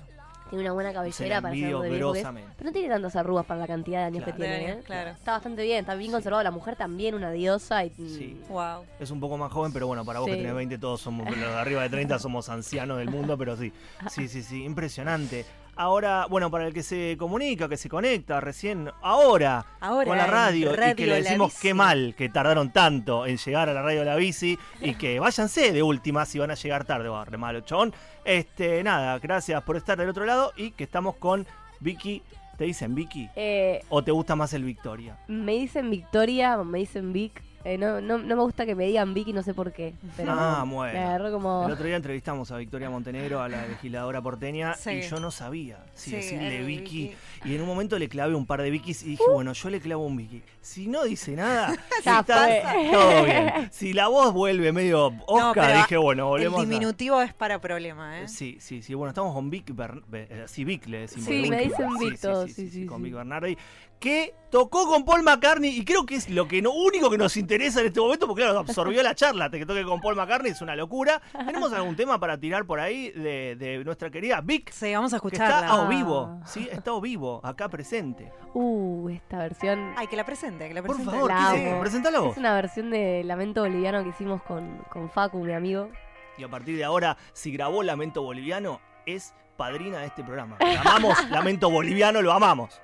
Tiene 0.51 0.65
una 0.65 0.73
buena 0.73 0.89
Se 0.89 0.93
la 0.93 0.99
cabellera 1.01 1.41
para 1.41 1.53
ser 1.55 1.63
envidio 1.63 1.77
lo 1.77 1.81
de 1.83 1.89
viejo 1.89 2.11
que 2.13 2.19
es. 2.19 2.23
grosamente. 2.23 2.53
Pero 2.57 2.69
no 2.69 2.73
tiene 2.73 2.89
tantas 2.89 3.15
arrugas 3.15 3.45
para 3.47 3.59
la 3.61 3.67
cantidad 3.67 3.99
de 4.01 4.05
años 4.05 4.23
Claro. 4.23 4.37
que 4.37 4.43
tiene, 4.43 4.69
¿eh? 4.71 4.81
claro. 4.85 5.09
Está 5.11 5.31
bastante 5.31 5.63
bien, 5.63 5.79
está 5.79 5.95
bien 5.95 6.11
conservado. 6.11 6.43
La 6.43 6.51
mujer 6.51 6.75
también, 6.75 7.15
una 7.15 7.31
diosa. 7.31 7.83
Y, 7.85 7.89
Sí. 7.91 8.39
Wow. 8.49 8.83
Es 8.99 9.09
un 9.09 9.19
poco 9.19 9.37
más 9.37 9.51
joven, 9.51 9.73
pero 9.73 9.87
bueno, 9.87 10.05
para 10.05 10.19
vos 10.19 10.27
que 10.27 10.33
Sí. 10.35 10.39
tenés 10.41 10.53
20, 10.53 10.77
todos 10.77 11.01
somos, 11.01 11.25
los 11.27 11.39
de 11.39 11.45
arriba 11.57 11.81
de 11.81 11.89
30 11.89 12.19
somos 12.19 12.49
ancianos 12.49 12.97
del 12.99 13.09
mundo, 13.09 13.37
pero 13.37 13.57
sí. 13.57 13.73
Sí, 14.09 14.27
sí, 14.27 14.43
sí, 14.43 14.63
impresionante. 14.63 15.45
Ahora, 15.75 16.27
bueno, 16.29 16.51
para 16.51 16.67
el 16.67 16.73
que 16.73 16.83
se 16.83 17.15
comunica, 17.17 17.67
que 17.69 17.77
se 17.77 17.89
conecta 17.89 18.39
recién, 18.39 18.89
ahora, 19.01 19.65
Ahora 19.79 20.05
con 20.05 20.17
la 20.17 20.27
radio, 20.27 20.71
y 20.73 20.95
que 20.95 21.07
le 21.07 21.23
decimos 21.23 21.57
qué 21.59 21.73
mal 21.73 22.13
que 22.17 22.29
tardaron 22.29 22.71
tanto 22.71 23.25
en 23.25 23.37
llegar 23.37 23.69
a 23.69 23.73
la 23.73 23.81
radio 23.81 23.99
de 23.99 24.05
la 24.05 24.15
bici 24.15 24.57
y 24.81 24.95
que 24.95 25.19
váyanse 25.19 25.71
de 25.71 25.81
última 25.81 26.25
si 26.25 26.39
van 26.39 26.51
a 26.51 26.55
llegar 26.55 26.85
tarde, 26.85 27.09
va, 27.09 27.25
re 27.25 27.37
malo, 27.37 27.61
chabón. 27.61 27.93
Este, 28.23 28.83
nada, 28.83 29.17
gracias 29.19 29.63
por 29.63 29.77
estar 29.77 29.97
del 29.97 30.09
otro 30.09 30.25
lado 30.25 30.51
y 30.55 30.71
que 30.71 30.83
estamos 30.83 31.15
con 31.15 31.47
Vicky. 31.79 32.21
¿Te 32.57 32.65
dicen 32.65 32.93
Vicky? 32.93 33.29
Eh, 33.35 33.83
¿O 33.89 34.03
te 34.03 34.11
gusta 34.11 34.35
más 34.35 34.53
el 34.53 34.63
Victoria? 34.63 35.17
me 35.27 35.53
dicen 35.53 35.89
Victoria, 35.89 36.57
me 36.57 36.79
dicen 36.79 37.11
Vic. 37.11 37.41
Eh, 37.63 37.77
no, 37.77 38.01
no, 38.01 38.17
no 38.17 38.35
me 38.35 38.41
gusta 38.41 38.65
que 38.65 38.75
me 38.75 38.85
digan 38.87 39.13
Vicky, 39.13 39.33
no 39.33 39.43
sé 39.43 39.53
por 39.53 39.71
qué. 39.71 39.93
Pero 40.17 40.31
Ah, 40.33 40.63
bueno. 40.67 41.31
como. 41.31 41.65
El 41.65 41.71
otro 41.73 41.85
día 41.85 41.95
entrevistamos 41.95 42.51
a 42.51 42.57
Victoria 42.57 42.89
Montenegro, 42.89 43.41
a 43.41 43.49
la 43.49 43.65
legisladora 43.67 44.21
porteña, 44.21 44.73
Sí. 44.75 44.91
y 44.91 45.01
yo 45.01 45.19
no 45.19 45.31
sabía 45.31 45.79
si 45.93 46.09
Sí, 46.11 46.15
decirle 46.17 46.59
el 46.59 46.65
Vicky. 46.65 46.81
Vicky. 47.09 47.15
Y 47.45 47.55
en 47.55 47.61
un 47.61 47.67
momento 47.67 47.97
le 47.99 48.07
clavé 48.09 48.35
un 48.35 48.45
par 48.45 48.61
de 48.61 48.69
Vickys 48.69 49.03
y 49.03 49.09
dije, 49.11 49.23
Uh. 49.27 49.33
bueno, 49.33 49.53
yo 49.53 49.69
le 49.69 49.79
clavo 49.79 50.05
un 50.05 50.17
Vicky. 50.17 50.41
Si 50.61 50.87
no 50.87 51.03
dice 51.03 51.35
nada, 51.35 51.73
está 51.99 52.23
todo 52.23 53.23
bien. 53.25 53.69
Si 53.71 53.93
la 53.93 54.07
voz 54.07 54.33
vuelve 54.33 54.71
medio 54.71 55.11
Oscar, 55.27 55.75
dije, 55.77 55.97
bueno, 55.97 56.23
El 56.23 56.29
volvemos 56.49 56.59
a... 56.59 56.63
diminutivo 56.63 57.21
es 57.21 57.33
para 57.33 57.59
problema, 57.59 58.21
¿eh? 58.21 58.27
Sí, 58.27 58.57
sí, 58.59 58.81
sí. 58.81 58.93
Bueno, 58.93 59.09
estamos 59.09 59.33
con 59.33 59.49
Vic, 59.49 59.69
Bern- 59.75 60.03
Be- 60.07 60.27
eh, 60.29 60.43
sí, 60.47 60.63
Vic 60.63 60.87
le 60.87 60.99
decimos. 61.01 61.25
Sí, 61.27 61.41
Vic. 61.41 61.49
me 61.49 61.57
dicen 61.63 61.89
Sí, 61.99 62.09
Vic 62.09 62.19
todos, 62.19 62.45
Sí, 62.47 62.53
sí, 62.53 62.69
sí, 62.69 62.79
sí, 62.81 62.85
con 62.85 62.97
sí. 62.97 63.03
Vic 63.05 63.13
Bernardi. 63.15 63.57
Que 64.01 64.33
tocó 64.49 64.85
con 64.87 65.05
Paul 65.05 65.23
McCartney 65.23 65.69
y 65.69 65.85
creo 65.85 66.05
que 66.05 66.15
es 66.15 66.27
lo 66.29 66.47
que 66.47 66.61
no, 66.61 66.71
único 66.71 67.09
que 67.09 67.17
nos 67.17 67.37
interesa 67.37 67.79
en 67.79 67.87
este 67.87 68.01
momento, 68.01 68.27
porque 68.27 68.41
claro, 68.43 68.59
absorbió 68.59 69.01
la 69.03 69.15
charla, 69.15 69.49
te 69.49 69.59
que 69.59 69.65
toque 69.65 69.83
con 69.85 70.01
Paul 70.01 70.15
McCartney 70.17 70.51
es 70.51 70.61
una 70.61 70.75
locura. 70.75 71.21
¿Tenemos 71.31 71.71
algún 71.71 71.95
tema 71.95 72.19
para 72.19 72.37
tirar 72.37 72.65
por 72.65 72.79
ahí 72.81 73.11
de, 73.11 73.55
de 73.55 73.85
nuestra 73.85 74.09
querida 74.09 74.41
Vic? 74.41 74.71
Sí, 74.71 74.93
vamos 74.93 75.13
a 75.13 75.19
Que 75.19 75.27
escucharla. 75.27 75.59
está 75.61 75.85
a 75.85 75.87
vivo, 75.87 76.41
¿sí? 76.45 76.67
Está 76.69 76.91
a 76.91 76.99
vivo, 76.99 77.39
acá 77.43 77.69
presente. 77.69 78.33
Uh, 78.53 79.07
esta 79.09 79.37
versión. 79.37 79.93
Ay, 79.95 80.07
que 80.07 80.17
la 80.17 80.25
presente, 80.25 80.67
que 80.67 80.73
la 80.73 80.81
Por 80.81 80.95
presente. 80.97 81.11
favor, 81.15 81.29
La 81.31 81.51
¿qué 81.53 81.73
vos. 82.19 82.31
Es 82.33 82.37
una 82.37 82.53
versión 82.55 82.89
de 82.89 83.23
Lamento 83.23 83.61
Boliviano 83.61 84.03
que 84.03 84.09
hicimos 84.09 84.41
con, 84.43 84.79
con 84.91 85.09
Facu, 85.09 85.37
mi 85.43 85.53
amigo. 85.53 85.89
Y 86.37 86.43
a 86.43 86.49
partir 86.49 86.75
de 86.75 86.83
ahora, 86.83 87.15
si 87.33 87.51
grabó 87.53 87.83
Lamento 87.83 88.23
Boliviano, 88.23 88.81
es 89.05 89.33
padrina 89.57 89.99
de 89.99 90.07
este 90.07 90.23
programa. 90.23 90.57
Lo 90.59 90.79
amamos, 90.81 91.29
Lamento 91.29 91.69
Boliviano, 91.69 92.21
lo 92.21 92.33
amamos. 92.33 92.81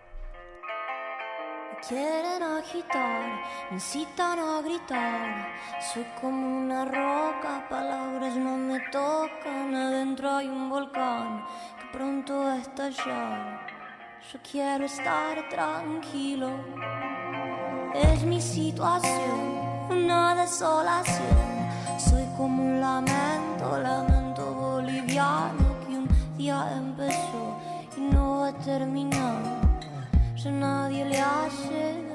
Quieren 1.85 2.41
agitar, 2.41 3.43
incitan 3.71 4.39
a 4.39 4.61
gritar. 4.61 5.47
Soy 5.79 6.05
como 6.19 6.57
una 6.57 6.83
roca, 6.85 7.67
palabras 7.69 8.35
no 8.35 8.57
me 8.57 8.79
tocan. 8.91 9.75
Adentro 9.75 10.31
hay 10.31 10.47
un 10.47 10.69
volcán 10.69 11.45
que 11.79 11.97
pronto 11.97 12.39
va 12.39 12.53
a 12.53 12.57
estallar. 12.57 13.67
Yo 14.33 14.39
quiero 14.51 14.85
estar 14.85 15.47
tranquilo. 15.49 16.49
Es 17.93 18.23
mi 18.23 18.41
situación, 18.41 19.87
una 19.91 20.35
desolación. 20.35 21.69
Soy 21.99 22.25
como 22.35 22.63
un 22.63 22.81
lamento, 22.81 23.79
lamento 23.79 24.53
boliviano 24.53 25.79
que 25.85 25.95
un 25.95 26.37
día 26.37 26.69
empezó 26.75 27.57
y 27.95 28.01
no 28.01 28.39
va 28.39 28.47
a 28.47 28.57
nadie 30.51 31.03
le 31.05 31.17
hace 31.17 32.06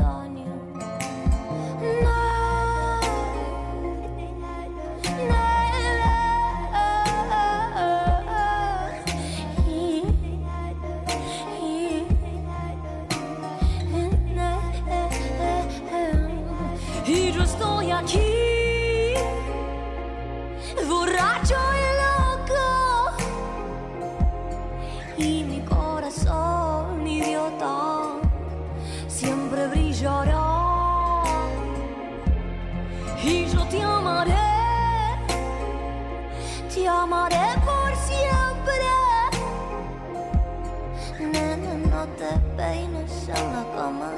en 43.29 43.52
la 43.52 43.64
cama 43.76 44.11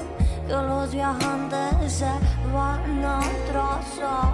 que 0.47 0.53
los 0.53 0.91
viajantes 0.91 1.93
se 1.93 2.05
van 2.53 3.05
a 3.05 3.19
atrasar 3.19 4.33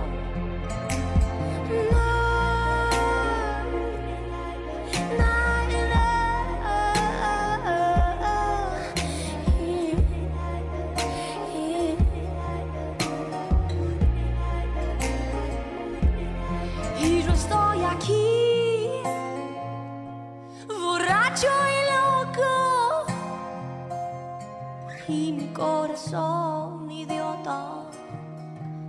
corazón 26.02 26.90
idiota 26.90 27.86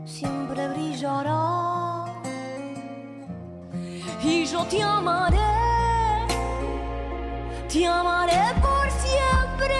siempre 0.04 0.68
brillará. 0.68 2.04
Y 4.22 4.44
yo 4.44 4.64
te 4.64 4.82
amaré, 4.82 5.38
te 7.68 7.86
amaré 7.86 8.40
por 8.60 8.90
siempre. 8.90 9.78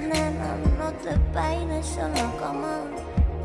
Nena, 0.00 0.56
no 0.78 0.92
te 1.02 1.16
peines 1.32 1.96
en 1.96 2.12
la 2.14 2.30
cama, 2.40 2.76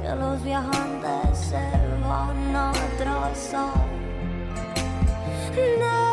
que 0.01 0.15
los 0.15 0.43
viajantes 0.43 1.37
se 1.37 1.69
van 2.07 2.55
a 2.55 2.71
atrasar. 2.71 3.87
Quieren 5.53 6.06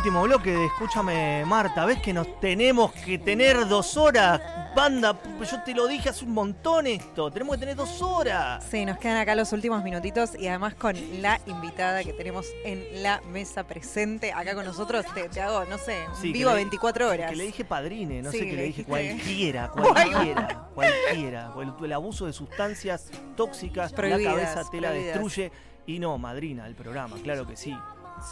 Último 0.00 0.22
bloque 0.22 0.50
de 0.52 0.64
Escúchame 0.64 1.44
Marta, 1.44 1.84
ves 1.84 2.00
que 2.00 2.14
nos 2.14 2.40
tenemos 2.40 2.90
que 2.90 3.18
tener 3.18 3.68
dos 3.68 3.98
horas. 3.98 4.40
Banda, 4.74 5.14
yo 5.38 5.62
te 5.62 5.74
lo 5.74 5.86
dije 5.86 6.08
hace 6.08 6.24
un 6.24 6.32
montón 6.32 6.86
esto, 6.86 7.30
tenemos 7.30 7.56
que 7.56 7.60
tener 7.60 7.76
dos 7.76 8.00
horas. 8.00 8.64
Sí, 8.70 8.86
nos 8.86 8.96
quedan 8.96 9.18
acá 9.18 9.34
los 9.34 9.52
últimos 9.52 9.84
minutitos 9.84 10.34
y 10.38 10.48
además 10.48 10.74
con 10.74 10.96
la 11.20 11.38
invitada 11.44 12.02
que 12.02 12.14
tenemos 12.14 12.46
en 12.64 13.02
la 13.02 13.20
mesa 13.30 13.64
presente 13.64 14.32
acá 14.32 14.54
con 14.54 14.64
nosotros. 14.64 15.04
Te, 15.12 15.28
te 15.28 15.42
hago, 15.42 15.66
no 15.66 15.76
sé, 15.76 15.98
un 16.08 16.16
Sí, 16.16 16.28
que 16.28 16.38
vivo 16.38 16.48
le- 16.50 16.56
24 16.56 17.06
horas. 17.10 17.28
Que 17.30 17.36
le 17.36 17.44
dije 17.44 17.66
padrine, 17.66 18.22
no 18.22 18.30
Sí, 18.30 18.38
sé 18.38 18.44
qué 18.46 18.50
le 18.52 18.56
le 18.56 18.62
dije, 18.68 18.84
cualquiera, 18.84 19.68
cualquiera, 19.72 20.68
cualquiera. 20.74 21.52
El, 21.60 21.84
el 21.84 21.92
abuso 21.92 22.24
de 22.24 22.32
sustancias 22.32 23.10
tóxicas, 23.36 23.92
Prohibidas, 23.92 24.34
la 24.34 24.40
cabeza 24.44 24.70
te 24.70 24.80
la 24.80 24.92
destruye. 24.92 25.52
Y 25.86 25.98
no, 25.98 26.16
madrina 26.16 26.64
del 26.64 26.74
programa, 26.74 27.16
claro 27.22 27.46
que 27.46 27.56
sí. 27.56 27.76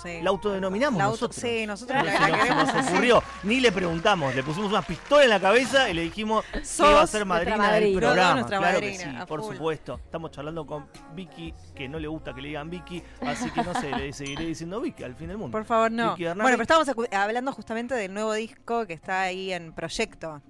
Sí. 0.02 0.20
La 0.22 0.30
autodenominamos 0.30 0.98
La 0.98 1.04
auto- 1.04 1.26
nosotros. 1.26 1.36
sí, 1.42 1.66
nosotros 1.66 2.04
la- 2.04 2.12
la 2.12 2.28
nos- 2.28 2.38
queremos 2.38 2.74
nos 2.74 2.86
ocurrió, 2.88 3.22
ni 3.42 3.60
le 3.60 3.72
preguntamos, 3.72 4.34
le 4.34 4.42
pusimos 4.42 4.70
una 4.70 4.82
pistola 4.82 5.24
en 5.24 5.30
la 5.30 5.40
cabeza 5.40 5.88
y 5.90 5.94
le 5.94 6.02
dijimos 6.02 6.44
que 6.52 6.58
iba 6.78 7.02
a 7.02 7.06
ser 7.06 7.24
madrina 7.24 7.72
del 7.72 7.94
programa. 7.96 8.46
Claro 8.46 8.62
madrina, 8.62 9.04
que 9.14 9.20
sí, 9.20 9.26
por 9.26 9.42
full. 9.42 9.54
supuesto. 9.54 10.00
Estamos 10.04 10.30
charlando 10.30 10.66
con 10.66 10.86
Vicky, 11.14 11.54
que 11.74 11.88
no 11.88 11.98
le 11.98 12.08
gusta 12.08 12.34
que 12.34 12.42
le 12.42 12.48
digan 12.48 12.68
Vicky, 12.70 13.02
así 13.22 13.50
que 13.50 13.62
no 13.62 13.74
sé, 13.74 13.90
le 13.96 14.12
seguiré 14.12 14.44
diciendo 14.46 14.80
Vicky 14.80 15.04
al 15.04 15.14
fin 15.14 15.28
del 15.28 15.38
mundo. 15.38 15.52
Por 15.52 15.64
favor, 15.64 15.90
no. 15.90 16.16
Bueno, 16.16 16.42
pero 16.44 16.62
estábamos 16.62 16.88
hablando 17.12 17.52
justamente 17.52 17.94
del 17.94 18.12
nuevo 18.12 18.32
disco 18.34 18.86
que 18.86 18.92
está 18.94 19.22
ahí 19.22 19.52
en 19.52 19.72
proyecto. 19.72 20.42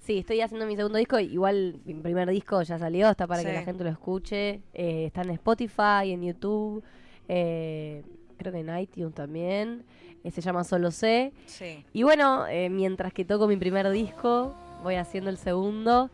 Sí, 0.00 0.18
estoy 0.18 0.40
haciendo 0.40 0.64
mi 0.64 0.76
segundo 0.76 0.96
disco. 0.98 1.18
Igual 1.18 1.80
mi 1.84 1.92
primer 1.94 2.30
disco 2.30 2.62
ya 2.62 2.78
salió, 2.78 3.10
está 3.10 3.26
para 3.26 3.42
que 3.44 3.52
la 3.52 3.62
gente 3.62 3.84
lo 3.84 3.90
escuche. 3.90 4.62
Eh, 4.72 5.04
está 5.06 5.20
en 5.22 5.30
Spotify, 5.30 6.12
en 6.12 6.22
YouTube, 6.22 6.82
eh, 7.28 8.02
creo 8.38 8.52
que 8.52 8.60
en 8.60 8.78
iTunes 8.78 9.14
también. 9.14 9.84
Eh, 10.24 10.30
se 10.30 10.40
llama 10.40 10.64
Solo 10.64 10.90
Sé. 10.90 11.32
Sí. 11.46 11.84
Y 11.92 12.02
bueno, 12.04 12.46
eh, 12.48 12.70
mientras 12.70 13.12
que 13.12 13.24
toco 13.24 13.46
mi 13.46 13.56
primer 13.56 13.88
disco, 13.90 14.54
voy 14.82 14.94
haciendo 14.94 15.28
el 15.30 15.36
segundo. 15.36 16.10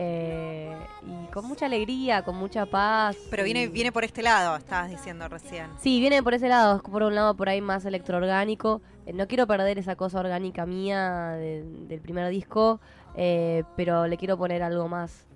eh, 0.00 0.72
y 1.02 1.26
con 1.32 1.44
mucha 1.46 1.66
alegría, 1.66 2.22
con 2.22 2.36
mucha 2.36 2.66
paz. 2.66 3.16
Pero 3.30 3.42
viene, 3.42 3.64
y- 3.64 3.66
viene 3.66 3.90
por 3.90 4.04
este 4.04 4.22
lado, 4.22 4.54
estabas 4.56 4.90
diciendo 4.90 5.26
recién. 5.28 5.66
Sí, 5.80 5.98
viene 5.98 6.22
por 6.22 6.34
ese 6.34 6.48
lado, 6.48 6.76
es 6.76 6.82
por 6.82 7.02
un 7.02 7.16
lado 7.16 7.34
por 7.34 7.48
ahí 7.48 7.60
más 7.60 7.84
electroorgánico. 7.84 8.80
Eh, 9.06 9.12
no 9.12 9.26
quiero 9.26 9.48
perder 9.48 9.76
esa 9.76 9.96
cosa 9.96 10.20
orgánica 10.20 10.66
mía 10.66 11.30
de- 11.32 11.64
del 11.88 12.00
primer 12.00 12.28
disco, 12.30 12.80
eh, 13.16 13.64
pero 13.76 14.06
le 14.06 14.16
quiero 14.18 14.38
poner 14.38 14.62
algo 14.62 14.86
más, 14.86 15.26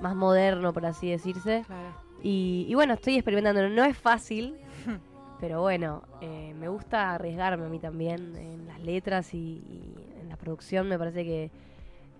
más 0.00 0.14
moderno, 0.16 0.72
por 0.72 0.86
así 0.86 1.10
decirse. 1.10 1.64
Claro. 1.66 1.94
Y, 2.22 2.64
y 2.70 2.74
bueno, 2.74 2.94
estoy 2.94 3.16
experimentando. 3.16 3.68
No 3.68 3.84
es 3.84 3.98
fácil, 3.98 4.56
pero 5.42 5.60
bueno, 5.60 6.04
eh, 6.20 6.54
me 6.56 6.68
gusta 6.68 7.14
arriesgarme 7.14 7.66
a 7.66 7.68
mí 7.68 7.80
también 7.80 8.36
en 8.36 8.64
las 8.68 8.80
letras 8.80 9.34
y, 9.34 9.38
y 9.38 9.92
en 10.20 10.28
la 10.28 10.36
producción. 10.36 10.88
Me 10.88 10.96
parece 10.96 11.24
que 11.24 11.50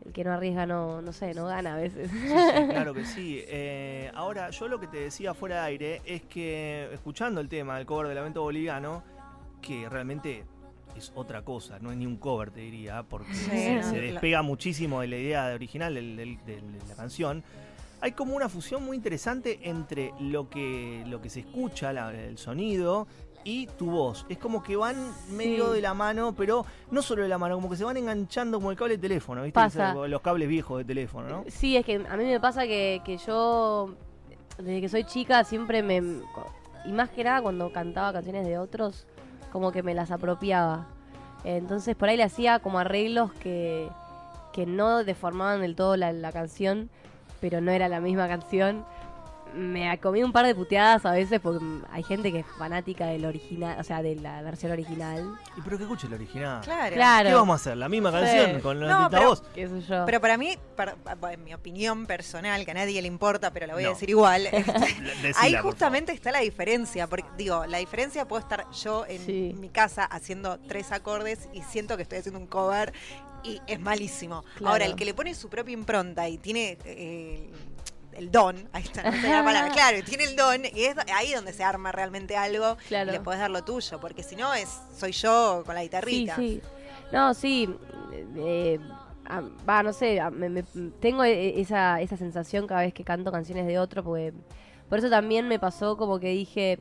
el 0.05 0.13
que 0.13 0.25
no 0.25 0.33
arriesga 0.33 0.67
no, 0.67 1.01
no 1.01 1.13
sé, 1.13 1.33
no 1.33 1.47
gana 1.47 1.75
a 1.75 1.77
veces. 1.77 2.11
Sí, 2.11 2.19
sí, 2.19 2.67
claro 2.69 2.93
que 2.93 3.05
sí. 3.05 3.45
Eh, 3.49 4.11
ahora, 4.15 4.51
yo 4.51 4.67
lo 4.67 4.81
que 4.81 4.89
te 4.89 4.97
decía 4.97 5.35
fuera 5.35 5.61
de 5.61 5.67
aire 5.69 6.03
es 6.05 6.23
que 6.23 6.89
escuchando 6.93 7.41
el 7.41 7.49
tema 7.49 7.77
del 7.77 7.87
cover 7.87 8.09
del 8.09 8.17
Lamento 8.17 8.43
Boliviano, 8.43 9.05
que 9.61 9.89
realmente 9.89 10.43
es 10.97 11.13
otra 11.15 11.43
cosa, 11.43 11.79
no 11.79 11.93
es 11.93 11.97
ni 11.97 12.07
un 12.07 12.17
cover, 12.17 12.51
te 12.51 12.59
diría, 12.59 13.05
porque 13.05 13.33
Sí, 13.35 13.51
se, 13.51 13.77
no, 13.77 13.83
se 13.85 13.97
la- 13.99 14.03
despega 14.03 14.43
muchísimo 14.43 15.01
de 15.01 15.07
la 15.07 15.17
idea 15.17 15.47
original 15.55 15.95
del- 15.95 16.17
del- 16.17 16.45
del- 16.45 16.73
de 16.81 16.87
la 16.89 16.97
canción. 16.97 17.45
Hay 18.03 18.13
como 18.13 18.35
una 18.37 18.49
fusión 18.49 18.85
muy 18.85 18.97
interesante 18.97 19.61
entre 19.63 20.13
lo 20.21 20.51
que, 20.51 21.05
lo 21.07 21.23
que 21.23 21.31
se 21.31 21.41
escucha, 21.41 21.93
la- 21.93 22.13
el 22.13 22.37
sonido, 22.37 23.07
y 23.45 23.67
tu 23.67 23.91
voz. 23.91 24.27
Es 24.29 24.39
como 24.39 24.63
que 24.63 24.77
van 24.77 24.97
medio 25.31 25.69
Sí. 25.69 25.77
de 25.77 25.81
la 25.83 25.95
mano, 25.95 26.35
pero 26.37 26.67
no 26.91 27.01
solo 27.01 27.23
de 27.23 27.29
la 27.29 27.39
mano, 27.39 27.55
como 27.57 27.71
que 27.71 27.77
se 27.77 27.85
van 27.85 27.97
enganchando 27.97 28.59
como 28.59 28.71
el 28.71 28.77
cable 28.77 28.97
de 28.97 29.03
teléfono, 29.03 29.43
¿viste? 29.43 29.55
Pasa. 29.55 29.95
Los 29.95 30.21
cables 30.21 30.49
viejos 30.49 30.79
de 30.79 30.85
teléfono, 30.85 31.29
¿no? 31.29 31.45
Sí, 31.49 31.77
es 31.77 31.87
que 31.87 32.05
a 32.09 32.17
mí 32.17 32.25
me 32.25 32.39
pasa 32.41 32.65
que, 32.65 33.01
que 33.05 33.17
yo, 33.19 33.95
desde 34.59 34.81
que 34.81 34.89
soy 34.89 35.05
chica, 35.05 35.43
siempre 35.45 35.83
me... 35.83 36.03
Y 36.85 36.93
más 36.93 37.11
que 37.11 37.23
nada 37.25 37.41
cuando 37.43 37.73
cantaba 37.73 38.13
canciones 38.13 38.45
de 38.47 38.59
otros, 38.59 39.07
como 39.53 39.71
que 39.73 39.83
me 39.85 39.95
las 39.95 40.11
apropiaba. 40.11 40.89
Entonces 41.45 41.95
por 41.97 42.09
ahí 42.09 42.17
le 42.17 42.25
hacía 42.25 42.59
como 42.61 42.79
arreglos 42.81 43.33
que, 43.35 43.89
que 44.53 44.67
no 44.67 45.03
deformaban 45.05 45.61
del 45.63 45.75
todo 45.77 45.97
la, 45.97 46.13
la 46.13 46.31
canción, 46.33 46.91
pero 47.43 47.61
no 47.61 47.71
era 47.73 47.89
la 47.89 48.01
misma 48.01 48.27
canción. 48.29 48.87
Me 49.55 49.99
comí 50.01 50.23
un 50.23 50.33
par 50.33 50.47
de 50.47 50.55
puteadas 50.55 51.05
a 51.05 51.11
veces 51.13 51.39
porque 51.39 51.63
mm, 51.63 51.83
hay 51.91 52.03
gente 52.03 52.33
que 52.33 52.39
es 52.39 52.47
fanática 52.57 53.05
del 53.09 53.27
original, 53.27 53.79
o 53.79 53.85
sea, 53.85 54.01
de 54.01 54.17
la 54.17 54.41
versión 54.41 54.73
original. 54.73 55.31
Y 55.59 55.61
pero 55.61 55.77
que 55.77 55.83
escuche 55.85 56.07
el 56.07 56.15
original. 56.15 56.63
Claro. 56.63 56.95
Claro. 56.95 57.29
¿Qué 57.29 57.35
vamos 57.35 57.53
a 57.53 57.57
hacer? 57.57 57.77
¿La 57.77 57.91
misma 57.91 58.11
Sí. 58.13 58.17
canción 58.17 58.61
con 58.63 58.81
la 58.81 58.89
No, 58.89 59.11
pero- 59.11 59.29
voz? 59.29 59.43
¿Qué 59.55 59.69
sé 59.69 59.83
yo? 59.83 60.07
Pero 60.07 60.23
para 60.23 60.39
mí, 60.39 60.57
para- 60.75 60.97
en 61.33 61.45
mi 61.45 61.53
opinión 61.53 62.07
personal, 62.07 62.65
que 62.65 62.71
a 62.71 62.75
nadie 62.75 63.03
le 63.03 63.09
importa, 63.09 63.51
pero 63.53 63.67
la 63.67 63.75
voy 63.75 63.85
a 63.85 63.91
decir 63.91 64.09
igual, 64.09 64.47
este, 64.53 64.73
Decila, 65.21 65.35
ahí 65.43 65.55
justamente 65.57 66.13
está 66.13 66.33
la 66.33 66.39
diferencia. 66.41 67.07
Porque, 67.07 67.27
digo, 67.37 67.67
la 67.67 67.77
diferencia 67.77 68.27
puedo 68.27 68.41
estar 68.41 68.65
yo 68.71 69.05
en 69.07 69.21
Sí. 69.27 69.55
mi 69.59 69.69
casa 69.69 70.05
haciendo 70.05 70.61
tres 70.61 70.93
acordes 70.93 71.51
y 71.53 71.61
siento 71.61 71.99
que 71.99 72.05
estoy 72.05 72.21
haciendo 72.21 72.41
un 72.41 72.47
cover 72.47 72.95
y 73.45 73.61
es 73.67 73.81
malísimo. 73.81 74.45
Claro. 74.57 74.73
Ahora, 74.73 74.85
el 74.87 74.95
que 74.97 75.05
le 75.05 75.15
pone 75.15 75.35
su 75.35 75.49
propia 75.49 75.73
impronta 75.73 76.29
y 76.29 76.39
tiene 76.39 76.79
eh, 76.85 77.51
el 78.13 78.31
don, 78.31 78.69
ahí 78.73 78.83
está, 78.83 79.03
no 79.11 79.13
sé 79.21 79.29
la 79.29 79.45
palabra, 79.45 79.73
claro, 79.73 79.99
tiene 80.05 80.25
el 80.25 80.37
don, 80.37 80.65
y 80.65 80.85
es 80.85 80.97
ahí 81.15 81.33
donde 81.33 81.53
se 81.53 81.65
arma 81.65 81.93
realmente 81.93 82.37
algo 82.37 82.77
Claro. 82.89 83.11
y 83.11 83.13
le 83.13 83.21
podés 83.21 83.41
dar 83.41 83.51
lo 83.51 83.63
tuyo, 83.65 84.01
porque 84.01 84.23
si 84.23 84.37
no 84.37 84.53
es 84.55 84.69
soy 84.97 85.13
yo 85.13 85.63
con 85.67 85.75
la 85.75 85.83
guitarrita. 85.83 86.37
Sí, 86.37 86.61
sí. 86.61 86.69
No, 87.13 87.35
sí. 87.35 87.69
eh, 88.37 88.79
ah, 89.27 89.43
Va, 89.69 89.83
no 89.83 89.93
sé, 89.93 90.19
me- 90.33 90.49
me- 90.49 90.63
tengo 91.01 91.25
esa, 91.25 92.01
esa 92.01 92.17
sensación 92.17 92.67
cada 92.67 92.83
vez 92.83 92.95
que 92.95 93.05
canto 93.05 93.31
canciones 93.33 93.67
de 93.67 93.79
otro, 93.79 94.03
porque 94.05 94.33
por 94.89 94.99
eso 94.99 95.09
también 95.11 95.49
me 95.49 95.59
pasó 95.59 95.97
como 95.97 96.19
que 96.21 96.29
dije, 96.29 96.79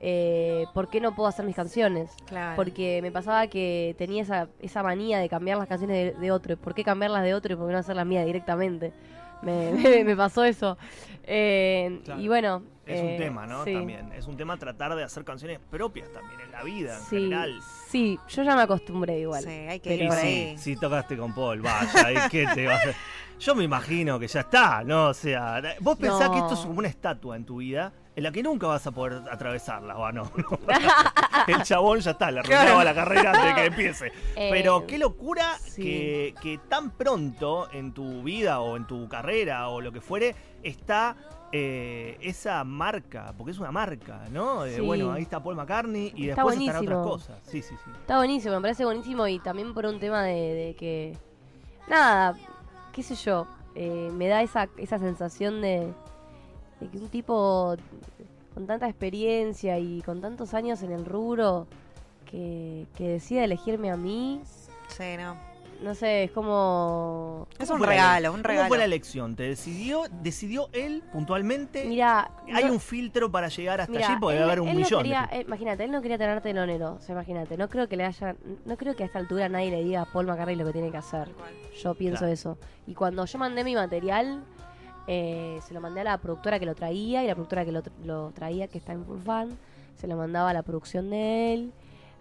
eh, 0.00 0.66
¿por 0.74 0.88
qué 0.88 1.00
no 1.00 1.14
puedo 1.14 1.28
hacer 1.28 1.44
mis 1.46 1.56
canciones? 1.56 2.10
Claro. 2.26 2.56
Porque 2.56 3.00
me 3.02 3.10
pasaba 3.12 3.46
que 3.46 3.94
tenía 3.98 4.22
esa, 4.22 4.48
esa 4.60 4.82
manía 4.82 5.18
de 5.18 5.28
cambiar 5.28 5.58
las 5.58 5.68
canciones 5.68 6.14
de, 6.14 6.20
de 6.20 6.30
otro. 6.30 6.56
¿Por 6.56 6.74
qué 6.74 6.84
cambiarlas 6.84 7.22
de 7.24 7.34
otro 7.34 7.52
y 7.52 7.56
por 7.56 7.66
qué 7.66 7.72
no 7.72 7.78
hacer 7.78 7.96
las 7.96 8.06
mías 8.06 8.26
directamente? 8.26 8.92
Me, 9.42 9.72
me- 9.72 10.04
me 10.04 10.16
pasó 10.16 10.44
eso. 10.44 10.76
Eh, 11.24 12.00
Claro. 12.04 12.20
Y 12.20 12.28
bueno. 12.28 12.62
Es 12.86 13.00
eh, 13.00 13.10
un 13.12 13.16
tema, 13.16 13.46
¿no? 13.46 13.64
sí. 13.64 13.72
También. 13.74 14.12
Es 14.12 14.26
un 14.28 14.36
tema 14.36 14.56
tratar 14.58 14.94
de 14.94 15.02
hacer 15.02 15.24
canciones 15.24 15.58
propias 15.70 16.08
también 16.12 16.40
en 16.40 16.52
la 16.52 16.62
vida, 16.62 16.94
en 16.96 17.04
Sí, 17.04 17.16
general. 17.16 17.58
sí, 17.88 18.18
yo 18.28 18.42
ya 18.44 18.54
me 18.54 18.62
acostumbré 18.62 19.18
igual. 19.18 19.42
Sí, 19.42 19.50
hay 19.50 19.80
que 19.80 19.96
ir 19.96 20.06
por 20.08 20.16
ahí. 20.18 20.56
si 20.56 20.76
tocaste 20.76 21.16
con 21.16 21.34
Paul, 21.34 21.62
vaya, 21.62 22.12
¿y 22.12 22.28
qué 22.30 22.46
te 22.54 22.66
va 22.66 22.74
a 22.74 22.76
hacer? 22.76 22.94
Yo 23.40 23.54
me 23.56 23.64
imagino 23.64 24.20
que 24.20 24.28
ya 24.28 24.40
está, 24.40 24.84
¿no? 24.84 25.08
O 25.08 25.14
sea, 25.14 25.60
vos 25.80 25.98
pensás 25.98 26.28
No. 26.28 26.32
que 26.32 26.38
esto 26.38 26.54
es 26.54 26.60
como 26.60 26.78
una 26.78 26.88
estatua 26.88 27.34
en 27.36 27.44
tu 27.44 27.56
vida 27.56 27.92
en 28.16 28.22
la 28.22 28.32
que 28.32 28.42
nunca 28.42 28.66
vas 28.66 28.86
a 28.86 28.92
poder 28.92 29.22
atravesarla, 29.30 29.96
¿o 29.96 30.10
no? 30.10 30.30
El 31.46 31.62
chabón 31.62 32.00
ya 32.00 32.12
está, 32.12 32.30
le 32.30 32.40
arruinaba 32.40 32.82
la 32.82 32.94
carrera 32.94 33.30
antes 33.32 33.44
de 33.44 33.54
que 33.54 33.64
empiece. 33.66 34.06
Eh, 34.34 34.48
Pero 34.50 34.86
qué 34.86 34.96
locura 34.96 35.58
sí. 35.58 35.82
que, 35.82 36.34
que 36.40 36.58
tan 36.66 36.90
pronto 36.92 37.68
en 37.72 37.92
tu 37.92 38.22
vida 38.22 38.60
o 38.60 38.76
en 38.78 38.86
tu 38.86 39.06
carrera 39.08 39.68
o 39.68 39.82
lo 39.82 39.92
que 39.92 40.00
fuere 40.00 40.34
está 40.62 41.14
eh, 41.52 42.16
esa 42.22 42.64
marca, 42.64 43.34
porque 43.36 43.52
es 43.52 43.58
una 43.58 43.70
marca, 43.70 44.22
¿no? 44.30 44.62
Bueno, 44.82 45.12
ahí 45.12 45.22
está 45.22 45.42
Paul 45.42 45.54
McCartney 45.56 46.12
y 46.16 46.30
Está 46.30 46.42
después 46.42 46.58
están 46.58 46.76
otras 46.76 46.84
buenísimo. 46.86 47.02
cosas. 47.10 47.38
Sí, 47.44 47.60
sí, 47.62 47.74
sí. 47.84 47.90
Está 48.00 48.16
buenísimo, 48.16 48.54
me 48.54 48.62
parece 48.62 48.84
buenísimo 48.86 49.28
y 49.28 49.38
también 49.40 49.74
por 49.74 49.84
un 49.84 50.00
tema 50.00 50.22
de, 50.24 50.54
de 50.54 50.74
que, 50.74 51.16
nada, 51.86 52.34
qué 52.92 53.02
sé 53.02 53.14
yo, 53.14 53.46
eh, 53.74 54.10
me 54.14 54.26
da 54.26 54.42
esa, 54.42 54.68
esa 54.78 54.98
sensación 54.98 55.60
de, 55.60 55.92
de 56.80 56.88
que 56.88 56.98
un 56.98 57.08
tipo 57.08 57.74
con 58.54 58.66
tanta 58.66 58.88
experiencia 58.88 59.78
y 59.78 60.02
con 60.02 60.20
tantos 60.20 60.54
años 60.54 60.82
en 60.82 60.92
el 60.92 61.04
rubro 61.04 61.66
que, 62.30 62.86
que 62.96 63.08
decida 63.08 63.44
elegirme 63.44 63.90
a 63.90 63.96
mí, 63.96 64.40
Sí, 64.88 65.16
no. 65.18 65.36
no 65.82 65.94
sé, 65.94 66.24
es 66.24 66.30
como... 66.30 67.46
Es 67.58 67.68
¿Cómo 67.68 67.82
un 67.82 67.88
regalo, 67.88 68.30
un 68.30 68.36
¿Cómo 68.38 68.48
regalo. 68.48 68.68
fue 68.68 68.78
la 68.78 68.84
elección? 68.86 69.36
¿Te 69.36 69.42
decidió, 69.42 70.04
decidió 70.22 70.68
él 70.72 71.02
puntualmente? 71.12 71.84
Mira, 71.84 72.30
¿Hay 72.52 72.64
no- 72.64 72.72
un 72.72 72.80
filtro 72.80 73.30
para 73.30 73.48
llegar 73.48 73.80
hasta 73.82 73.98
allí? 73.98 74.16
Porque 74.18 74.36
él- 74.36 74.40
debe 74.40 74.52
haber 74.52 74.60
un 74.62 74.68
no 74.68 74.74
millón. 74.74 75.02
quería- 75.02 75.28
eh, 75.32 75.42
imagínate, 75.46 75.84
él 75.84 75.90
no 75.90 76.00
quería 76.02 76.16
tener 76.18 76.40
telonero, 76.40 76.94
o 76.94 77.00
sea, 77.00 77.12
imagínate, 77.14 77.56
no 77.58 77.68
creo 77.68 77.88
que 77.88 77.96
le 77.96 78.04
haya, 78.04 78.34
no 78.64 78.76
creo 78.78 78.96
que 78.96 79.02
a 79.02 79.06
esta 79.06 79.18
altura 79.18 79.48
nadie 79.50 79.70
le 79.70 79.84
diga 79.84 80.00
a 80.02 80.04
Paul 80.06 80.26
McCartney 80.26 80.56
lo 80.56 80.64
que 80.64 80.72
tiene 80.72 80.90
que 80.90 80.96
hacer. 80.96 81.28
Yo 81.82 81.94
pienso 81.94 82.20
Claro. 82.20 82.32
eso. 82.32 82.58
Y 82.86 82.94
cuando 82.94 83.24
yo 83.26 83.38
mandé 83.38 83.62
mi 83.64 83.74
material, 83.74 84.42
eh, 85.06 85.60
se 85.66 85.74
lo 85.74 85.80
mandé 85.80 86.00
a 86.00 86.04
la 86.04 86.18
productora 86.18 86.58
que 86.58 86.66
lo 86.66 86.74
traía 86.74 87.22
y 87.22 87.26
la 87.26 87.34
productora 87.34 87.64
que 87.64 87.72
lo, 87.72 87.82
tr- 87.82 88.04
lo 88.04 88.30
traía, 88.32 88.68
que 88.68 88.78
está 88.78 88.92
en 88.92 89.04
Full 89.04 89.20
se 89.96 90.06
lo 90.06 90.16
mandaba 90.16 90.50
a 90.50 90.52
la 90.52 90.62
producción 90.62 91.10
de 91.10 91.54
él. 91.54 91.72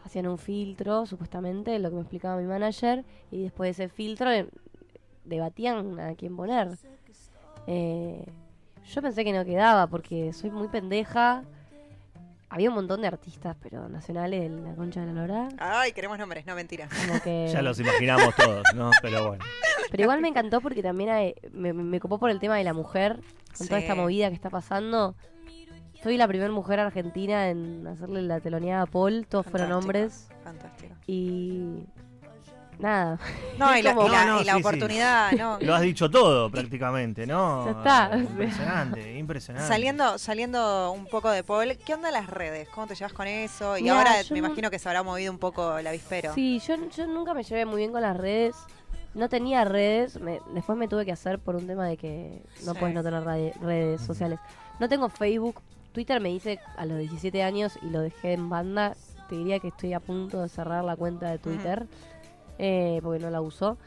Hacían 0.05 0.27
un 0.27 0.37
filtro, 0.37 1.05
supuestamente, 1.05 1.79
lo 1.79 1.89
que 1.89 1.95
me 1.95 2.01
explicaba 2.01 2.37
mi 2.39 2.45
manager, 2.45 3.03
y 3.31 3.41
después 3.41 3.75
de 3.75 3.85
ese 3.85 3.93
filtro 3.93 4.31
eh, 4.31 4.47
debatían 5.23 5.99
a 5.99 6.13
quién 6.13 6.35
poner. 6.37 6.77
Eh, 7.67 8.23
yo 8.87 9.01
pensé 9.01 9.23
que 9.23 9.33
no 9.33 9.43
quedaba 9.43 9.87
porque 9.87 10.31
soy 10.31 10.51
muy 10.51 10.67
pendeja. 10.67 11.43
Había 12.55 12.69
un 12.69 12.75
montón 12.75 13.01
de 13.01 13.07
artistas, 13.07 13.57
pero 13.61 13.89
nacionales 13.89 14.49
de 14.49 14.61
la 14.61 14.73
concha 14.75 15.01
de 15.01 15.07
la 15.07 15.11
lora. 15.11 15.49
Ay, 15.57 15.91
queremos 15.91 16.17
nombres, 16.17 16.45
no 16.45 16.55
mentira. 16.55 16.87
Como 17.05 17.21
que... 17.21 17.49
Ya 17.51 17.61
los 17.61 17.77
imaginamos 17.81 18.33
todos, 18.33 18.63
¿no? 18.73 18.91
Pero 19.01 19.27
bueno. 19.27 19.43
Pero 19.91 20.03
igual 20.03 20.21
me 20.21 20.29
encantó 20.29 20.61
porque 20.61 20.81
también 20.81 21.09
hay- 21.09 21.35
me, 21.51 21.73
me- 21.73 21.99
copó 21.99 22.17
por 22.17 22.29
el 22.29 22.39
tema 22.39 22.55
de 22.55 22.63
la 22.63 22.73
mujer, 22.73 23.19
con 23.57 23.67
toda 23.67 23.79
esta 23.81 23.93
movida 23.93 24.29
que 24.29 24.35
está 24.35 24.49
pasando. 24.49 25.15
Soy 26.01 26.15
la 26.15 26.29
primera 26.29 26.49
mujer 26.51 26.79
argentina 26.79 27.49
en 27.49 27.85
hacerle 27.87 28.21
la 28.21 28.39
teloneada 28.39 28.83
a 28.83 28.85
Paul, 28.85 29.27
todos 29.27 29.45
fueron 29.47 29.73
hombres. 29.73 30.29
Fantástico. 30.43 30.95
Y 31.07 31.83
nada. 32.79 33.19
No, 33.57 33.75
y 33.77 33.81
la, 33.81 33.95
como- 33.95 34.07
y 34.07 34.11
la- 34.11 34.25
No, 34.25 34.35
no, 34.35 34.41
y 34.41 34.45
la 34.45 34.53
sí, 34.53 34.59
sí. 34.59 34.65
oportunidad, 34.65 35.31
¿no? 35.33 35.57
Lo 35.61 35.75
has 35.75 35.81
dicho 35.81 36.09
todo 36.09 36.49
prácticamente, 36.49 37.25
¿no? 37.27 37.65
Ya 37.65 37.71
está. 37.71 38.17
Impresionante, 38.17 39.17
impresionante. 39.17 39.67
Saliendo, 39.67 40.17
saliendo 40.17 40.91
un 40.91 41.05
poco 41.07 41.29
de 41.29 41.43
Paul, 41.43 41.77
¿qué 41.85 41.93
onda 41.93 42.11
las 42.11 42.27
redes? 42.27 42.67
¿Cómo 42.69 42.87
te 42.87 42.95
llevas 42.95 43.13
con 43.13 43.27
eso? 43.27 43.77
Y 43.77 43.83
Mirá, 43.83 43.97
ahora 43.97 44.11
me 44.29 44.41
no- 44.41 44.47
imagino 44.47 44.69
que 44.69 44.79
se 44.79 44.89
habrá 44.89 45.03
movido 45.03 45.31
un 45.31 45.39
poco 45.39 45.77
el 45.77 45.87
avispero. 45.87 46.33
Sí, 46.33 46.59
yo, 46.67 46.75
yo 46.95 47.07
nunca 47.07 47.33
me 47.33 47.43
llevé 47.43 47.65
muy 47.65 47.77
bien 47.77 47.91
con 47.91 48.01
las 48.01 48.15
redes. 48.17 48.55
No 49.13 49.29
tenía 49.29 49.63
redes, 49.63 50.19
me- 50.19 50.41
después 50.53 50.77
me 50.77 50.87
tuve 50.89 51.05
que 51.05 51.11
hacer 51.13 51.39
por 51.39 51.55
un 51.55 51.65
tema 51.67 51.87
de 51.87 51.95
que 51.95 52.41
no 52.65 52.73
Sí. 52.73 52.79
puedes 52.79 52.93
no 52.95 53.01
tener 53.03 53.23
redes 53.61 54.01
sociales. 54.01 54.39
No 54.79 54.89
tengo 54.89 55.07
Facebook, 55.07 55.61
Twitter 55.93 56.19
me 56.19 56.31
hice 56.31 56.59
a 56.75 56.85
los 56.85 56.97
17 56.99 57.41
años 57.41 57.79
y 57.81 57.89
lo 57.91 58.01
dejé 58.01 58.33
en 58.33 58.49
banda. 58.49 58.93
Te 59.29 59.35
diría 59.35 59.59
que 59.59 59.69
estoy 59.69 59.93
a 59.93 60.01
punto 60.01 60.41
de 60.41 60.49
cerrar 60.49 60.83
la 60.83 60.97
cuenta 60.97 61.29
de 61.29 61.37
Twitter 61.39 61.87
eh, 62.59 62.99
porque 63.03 63.19
no 63.23 63.29
la 63.29 63.41
uso. 63.41 63.77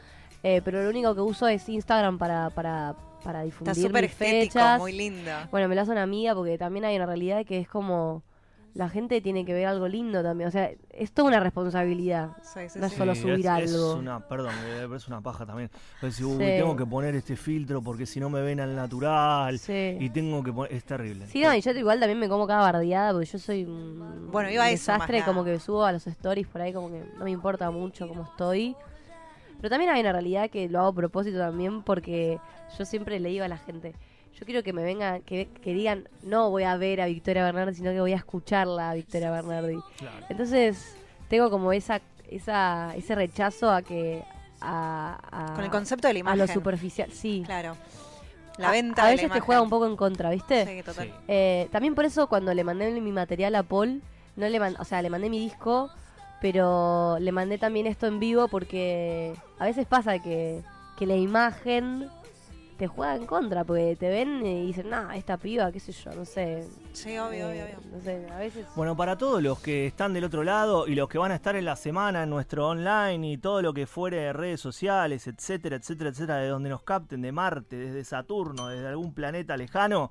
Eh, 0.43 0.61
pero 0.63 0.83
lo 0.83 0.89
único 0.89 1.13
que 1.15 1.21
uso 1.21 1.47
es 1.47 1.67
Instagram 1.67 2.17
para, 2.17 2.49
para, 2.51 2.95
para 3.23 3.43
Está 3.43 3.43
difundir 3.43 3.75
súper 3.87 4.03
mis 4.03 4.11
estético, 4.11 4.53
fechas. 4.53 4.79
muy 4.79 4.93
lindo. 4.93 5.31
Bueno, 5.51 5.67
me 5.67 5.75
la 5.75 5.81
hace 5.81 5.91
una 5.91 6.03
amiga 6.03 6.33
porque 6.35 6.57
también 6.57 6.85
hay 6.85 6.95
una 6.95 7.05
realidad 7.05 7.45
que 7.45 7.59
es 7.59 7.67
como 7.67 8.23
la 8.73 8.89
gente 8.89 9.19
tiene 9.21 9.45
que 9.45 9.53
ver 9.53 9.65
algo 9.67 9.87
lindo 9.87 10.21
también. 10.21 10.47
O 10.47 10.51
sea, 10.51 10.71
es 10.89 11.11
toda 11.11 11.27
una 11.27 11.39
responsabilidad. 11.39 12.31
Sí, 12.43 12.69
sí, 12.69 12.79
no 12.79 12.85
es 12.85 12.91
sí. 12.91 12.97
solo 12.97 13.15
subir 13.15 13.39
es, 13.39 13.45
algo. 13.47 13.93
Es 13.93 13.99
una, 13.99 14.27
perdón, 14.27 14.53
es 14.95 15.07
una 15.07 15.21
paja 15.21 15.45
también. 15.45 15.69
Es 15.95 16.01
decir, 16.01 16.25
uy, 16.25 16.37
Sí. 16.37 16.45
tengo 16.57 16.75
que 16.75 16.85
poner 16.85 17.15
este 17.15 17.35
filtro 17.35 17.81
porque 17.81 18.05
si 18.05 18.19
no 18.19 18.29
me 18.29 18.41
ven 18.41 18.59
al 18.59 18.75
natural. 18.75 19.59
Sí. 19.59 19.97
Y 19.99 20.09
tengo 20.09 20.43
que 20.43 20.53
poner. 20.53 20.73
Es 20.73 20.83
terrible. 20.83 21.27
Sí, 21.27 21.41
no, 21.41 21.53
y 21.53 21.61
yo 21.61 21.71
igual 21.71 21.99
también 21.99 22.19
me 22.19 22.29
como 22.29 22.47
cada 22.47 22.61
bardeada 22.61 23.11
porque 23.11 23.25
yo 23.25 23.39
soy 23.39 23.65
un 23.65 24.29
Bueno, 24.31 24.49
iba 24.49 24.63
a 24.63 24.67
un 24.67 24.73
eso 24.73 24.91
desastre, 24.91 25.23
como 25.23 25.43
que 25.43 25.59
subo 25.59 25.83
a 25.85 25.91
los 25.91 26.05
stories 26.07 26.47
por 26.47 26.61
ahí, 26.61 26.73
como 26.73 26.89
que 26.89 27.03
no 27.17 27.23
me 27.23 27.31
importa 27.31 27.71
mucho 27.71 28.07
cómo 28.07 28.23
estoy. 28.23 28.75
Pero 29.57 29.69
también 29.69 29.91
hay 29.91 30.01
una 30.01 30.13
realidad 30.13 30.49
que 30.49 30.69
lo 30.69 30.79
hago 30.79 30.87
a 30.89 30.93
propósito 30.93 31.37
también 31.37 31.83
porque 31.83 32.39
yo 32.77 32.85
siempre 32.85 33.19
le 33.19 33.29
digo 33.29 33.43
a 33.43 33.47
la 33.49 33.57
gente, 33.57 33.93
yo 34.39 34.45
quiero 34.45 34.63
que 34.63 34.71
me 34.73 34.83
vengan, 34.83 35.21
que, 35.21 35.47
que 35.61 35.73
digan, 35.73 36.07
no 36.23 36.49
voy 36.49 36.63
a 36.63 36.77
ver 36.77 37.01
a 37.01 37.05
Victoria 37.07 37.43
Bernardi, 37.43 37.75
sino 37.75 37.91
que 37.91 37.99
voy 37.99 38.13
a 38.13 38.17
escucharla 38.17 38.91
a 38.91 38.93
Victoria 38.93 39.31
Bernardi. 39.31 39.77
Claro. 39.97 40.25
Entonces, 40.29 40.95
tengo 41.27 41.49
como 41.49 41.73
esa, 41.73 41.99
esa, 42.29 42.93
ese 42.95 43.15
rechazo 43.15 43.69
a 43.71 43.81
que 43.81 44.23
a, 44.61 45.19
a- 45.51 45.55
Con 45.55 45.63
el 45.65 45.69
concepto 45.71 46.07
de 46.07 46.13
la 46.13 46.17
a 46.19 46.21
imagen. 46.21 46.39
lo 46.39 46.47
superficial, 46.47 47.11
sí. 47.11 47.43
Claro. 47.45 47.75
La 48.57 48.69
A- 48.69 48.71
venta 48.71 49.03
a, 49.03 49.05
de 49.07 49.11
la 49.11 49.15
veces 49.23 49.31
te 49.33 49.39
juega 49.41 49.61
un 49.61 49.69
poco 49.69 49.85
en 49.87 49.95
contra, 49.95 50.29
¿viste? 50.29 50.65
Sí, 50.65 50.83
total. 50.83 51.07
Sí. 51.07 51.13
Eh, 51.27 51.67
también 51.71 51.95
por 51.95 52.05
eso 52.05 52.27
cuando 52.27 52.53
le 52.53 52.63
mandé 52.63 52.91
mi 52.99 53.11
material 53.11 53.55
a 53.55 53.63
Paul, 53.63 54.01
no 54.35 54.47
le 54.47 54.59
mandé, 54.59 54.79
o 54.79 54.85
sea, 54.85 55.01
le 55.01 55.09
mandé 55.09 55.29
mi 55.29 55.39
disco, 55.39 55.89
pero 56.41 57.17
le 57.19 57.31
mandé 57.31 57.57
también 57.57 57.87
esto 57.87 58.07
en 58.07 58.19
vivo 58.19 58.47
porque 58.47 59.33
a 59.59 59.65
veces 59.65 59.85
pasa 59.85 60.19
que, 60.19 60.61
que 60.97 61.05
la 61.05 61.15
imagen 61.15 62.09
te 62.79 62.87
juega 62.87 63.17
en 63.17 63.25
contra, 63.25 63.65
porque 63.65 63.97
te 63.99 64.07
ven 64.07 64.43
y 64.45 64.67
dicen, 64.67 64.89
nah, 64.89 65.13
esta 65.13 65.35
piba, 65.35 65.69
qué 65.69 65.81
sé 65.81 65.91
yo, 65.91 66.13
no 66.13 66.23
sé. 66.23 66.65
Sí, 66.93 67.17
obvio, 67.17 67.49
eh, 67.49 67.63
obvio, 67.63 67.65
obvio. 67.65 67.91
No 67.91 68.01
sé, 68.01 68.25
a 68.31 68.37
veces... 68.37 68.65
Bueno, 68.73 68.95
para 68.95 69.17
todos 69.17 69.43
los 69.43 69.59
que 69.59 69.85
están 69.85 70.13
del 70.13 70.23
otro 70.23 70.45
lado 70.45 70.87
y 70.87 70.95
los 70.95 71.09
que 71.09 71.17
van 71.17 71.33
a 71.33 71.35
estar 71.35 71.57
en 71.57 71.65
la 71.65 71.75
semana 71.75 72.23
en 72.23 72.29
nuestro 72.29 72.69
online 72.69 73.33
y 73.33 73.37
todo 73.37 73.61
lo 73.61 73.73
que 73.73 73.85
fuere 73.85 74.21
de 74.21 74.31
redes 74.31 74.61
sociales, 74.61 75.27
etcétera, 75.27 75.75
etcétera, 75.75 76.09
etcétera, 76.11 76.37
de 76.37 76.47
donde 76.47 76.69
nos 76.69 76.81
capten, 76.83 77.21
de 77.21 77.33
Marte, 77.33 77.75
desde 77.75 78.05
Saturno, 78.05 78.69
desde 78.69 78.87
algún 78.87 79.13
planeta 79.13 79.57
lejano, 79.57 80.09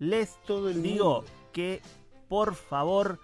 les 0.00 0.42
todo 0.44 0.70
el 0.70 0.82
digo 0.82 1.24
que 1.52 1.80
por 2.28 2.56
favor 2.56 3.20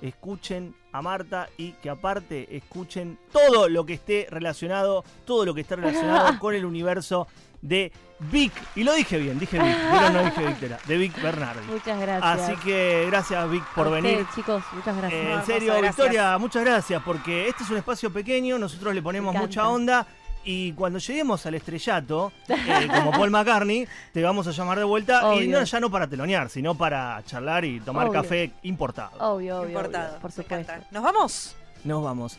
escuchen 0.00 0.74
a 0.92 1.02
Marta 1.02 1.50
y 1.58 1.72
que 1.72 1.90
aparte 1.90 2.56
escuchen 2.56 3.18
todo 3.30 3.68
lo 3.68 3.84
que 3.84 3.94
esté 3.94 4.26
relacionado, 4.30 5.04
todo 5.26 5.44
lo 5.44 5.52
que 5.52 5.60
esté 5.60 5.76
relacionado 5.76 6.38
con 6.40 6.54
el 6.54 6.64
universo 6.64 7.26
de 7.60 7.92
Vic. 8.18 8.52
Y 8.74 8.84
lo 8.84 8.92
dije 8.94 9.18
bien, 9.18 9.38
dije 9.38 9.58
Vic, 9.58 9.76
pero 9.90 10.10
no 10.10 10.24
dije 10.24 10.46
Victoria, 10.46 10.78
de 10.86 10.96
Vic 10.96 11.22
Bernardi. 11.22 11.66
Muchas 11.66 12.00
gracias. 12.00 12.40
Así 12.50 12.56
que 12.62 13.04
gracias 13.06 13.50
Vic 13.50 13.64
por 13.74 13.86
A 13.86 13.90
venir. 13.90 14.12
ustedes, 14.18 14.34
chicos, 14.34 14.62
muchas 14.72 14.96
gracias. 14.96 15.20
Eh, 15.24 15.32
en 15.32 15.46
serio, 15.46 15.72
gracias. 15.74 15.96
Victoria, 15.96 16.38
muchas 16.38 16.64
gracias, 16.64 17.02
porque 17.04 17.48
este 17.48 17.62
es 17.64 17.70
un 17.70 17.76
espacio 17.76 18.12
pequeño, 18.12 18.58
nosotros 18.58 18.94
le 18.94 19.02
ponemos 19.02 19.34
mucha 19.34 19.68
onda 19.68 20.06
y 20.44 20.72
cuando 20.72 20.98
lleguemos 20.98 21.44
al 21.46 21.54
estrellato, 21.54 22.32
eh, 22.48 22.88
como 22.94 23.10
Paul 23.10 23.30
McCartney, 23.30 23.86
te 24.12 24.22
vamos 24.22 24.46
a 24.46 24.50
llamar 24.52 24.78
de 24.78 24.84
vuelta 24.84 25.34
y 25.34 25.46
no, 25.48 25.62
ya 25.62 25.80
no 25.80 25.90
para 25.90 26.06
telonear, 26.06 26.48
sino 26.48 26.74
para 26.74 27.22
charlar 27.26 27.64
y 27.64 27.80
tomar 27.80 28.08
Obvio. 28.08 28.22
café 28.22 28.50
importado. 28.62 29.10
Obvio, 29.18 29.58
obvio, 29.58 29.68
Importado. 29.68 30.08
obvio, 30.10 30.20
por 30.20 30.32
supuesto. 30.32 30.72
¿Nos 30.90 31.02
vamos? 31.02 31.56
Nos 31.84 32.02
vamos. 32.02 32.26